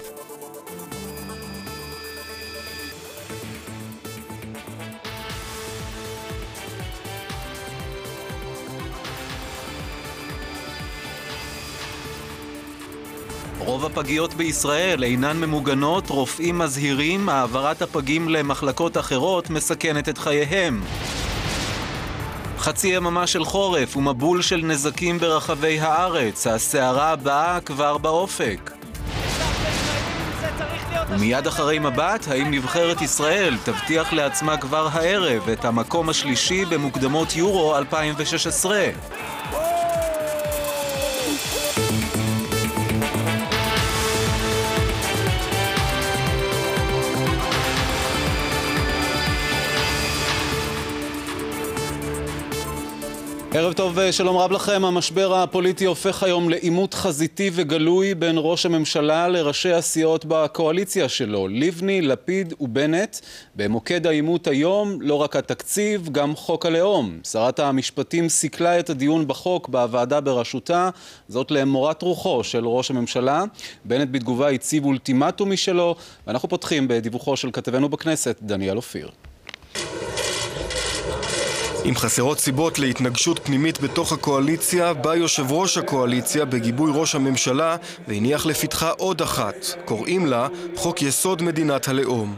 [13.59, 20.81] רוב הפגיות בישראל אינן ממוגנות, רופאים מזהירים, העברת הפגים למחלקות אחרות מסכנת את חייהם.
[22.67, 28.71] חצי יממה של חורף ומבול של נזקים ברחבי הארץ, הסערה הבאה כבר באופק.
[31.09, 37.77] ומיד אחרי מבט, האם נבחרת ישראל תבטיח לעצמה כבר הערב את המקום השלישי במוקדמות יורו
[37.77, 38.85] 2016?
[53.57, 54.85] ערב טוב, שלום רב לכם.
[54.85, 62.01] המשבר הפוליטי הופך היום לעימות חזיתי וגלוי בין ראש הממשלה לראשי הסיעות בקואליציה שלו, לבני,
[62.01, 63.17] לפיד ובנט.
[63.55, 67.19] במוקד העימות היום לא רק התקציב, גם חוק הלאום.
[67.23, 70.89] שרת המשפטים סיכלה את הדיון בחוק בוועדה בראשותה,
[71.27, 73.43] זאת למורת רוחו של ראש הממשלה.
[73.85, 75.95] בנט בתגובה הציב אולטימטום משלו,
[76.27, 79.09] ואנחנו פותחים בדיווחו של כתבנו בכנסת, דניאל אופיר.
[81.87, 87.75] אם חסרות סיבות להתנגשות פנימית בתוך הקואליציה, בא יושב ראש הקואליציה בגיבוי ראש הממשלה
[88.07, 89.55] והניח לפתחה עוד אחת.
[89.85, 92.37] קוראים לה חוק יסוד מדינת הלאום.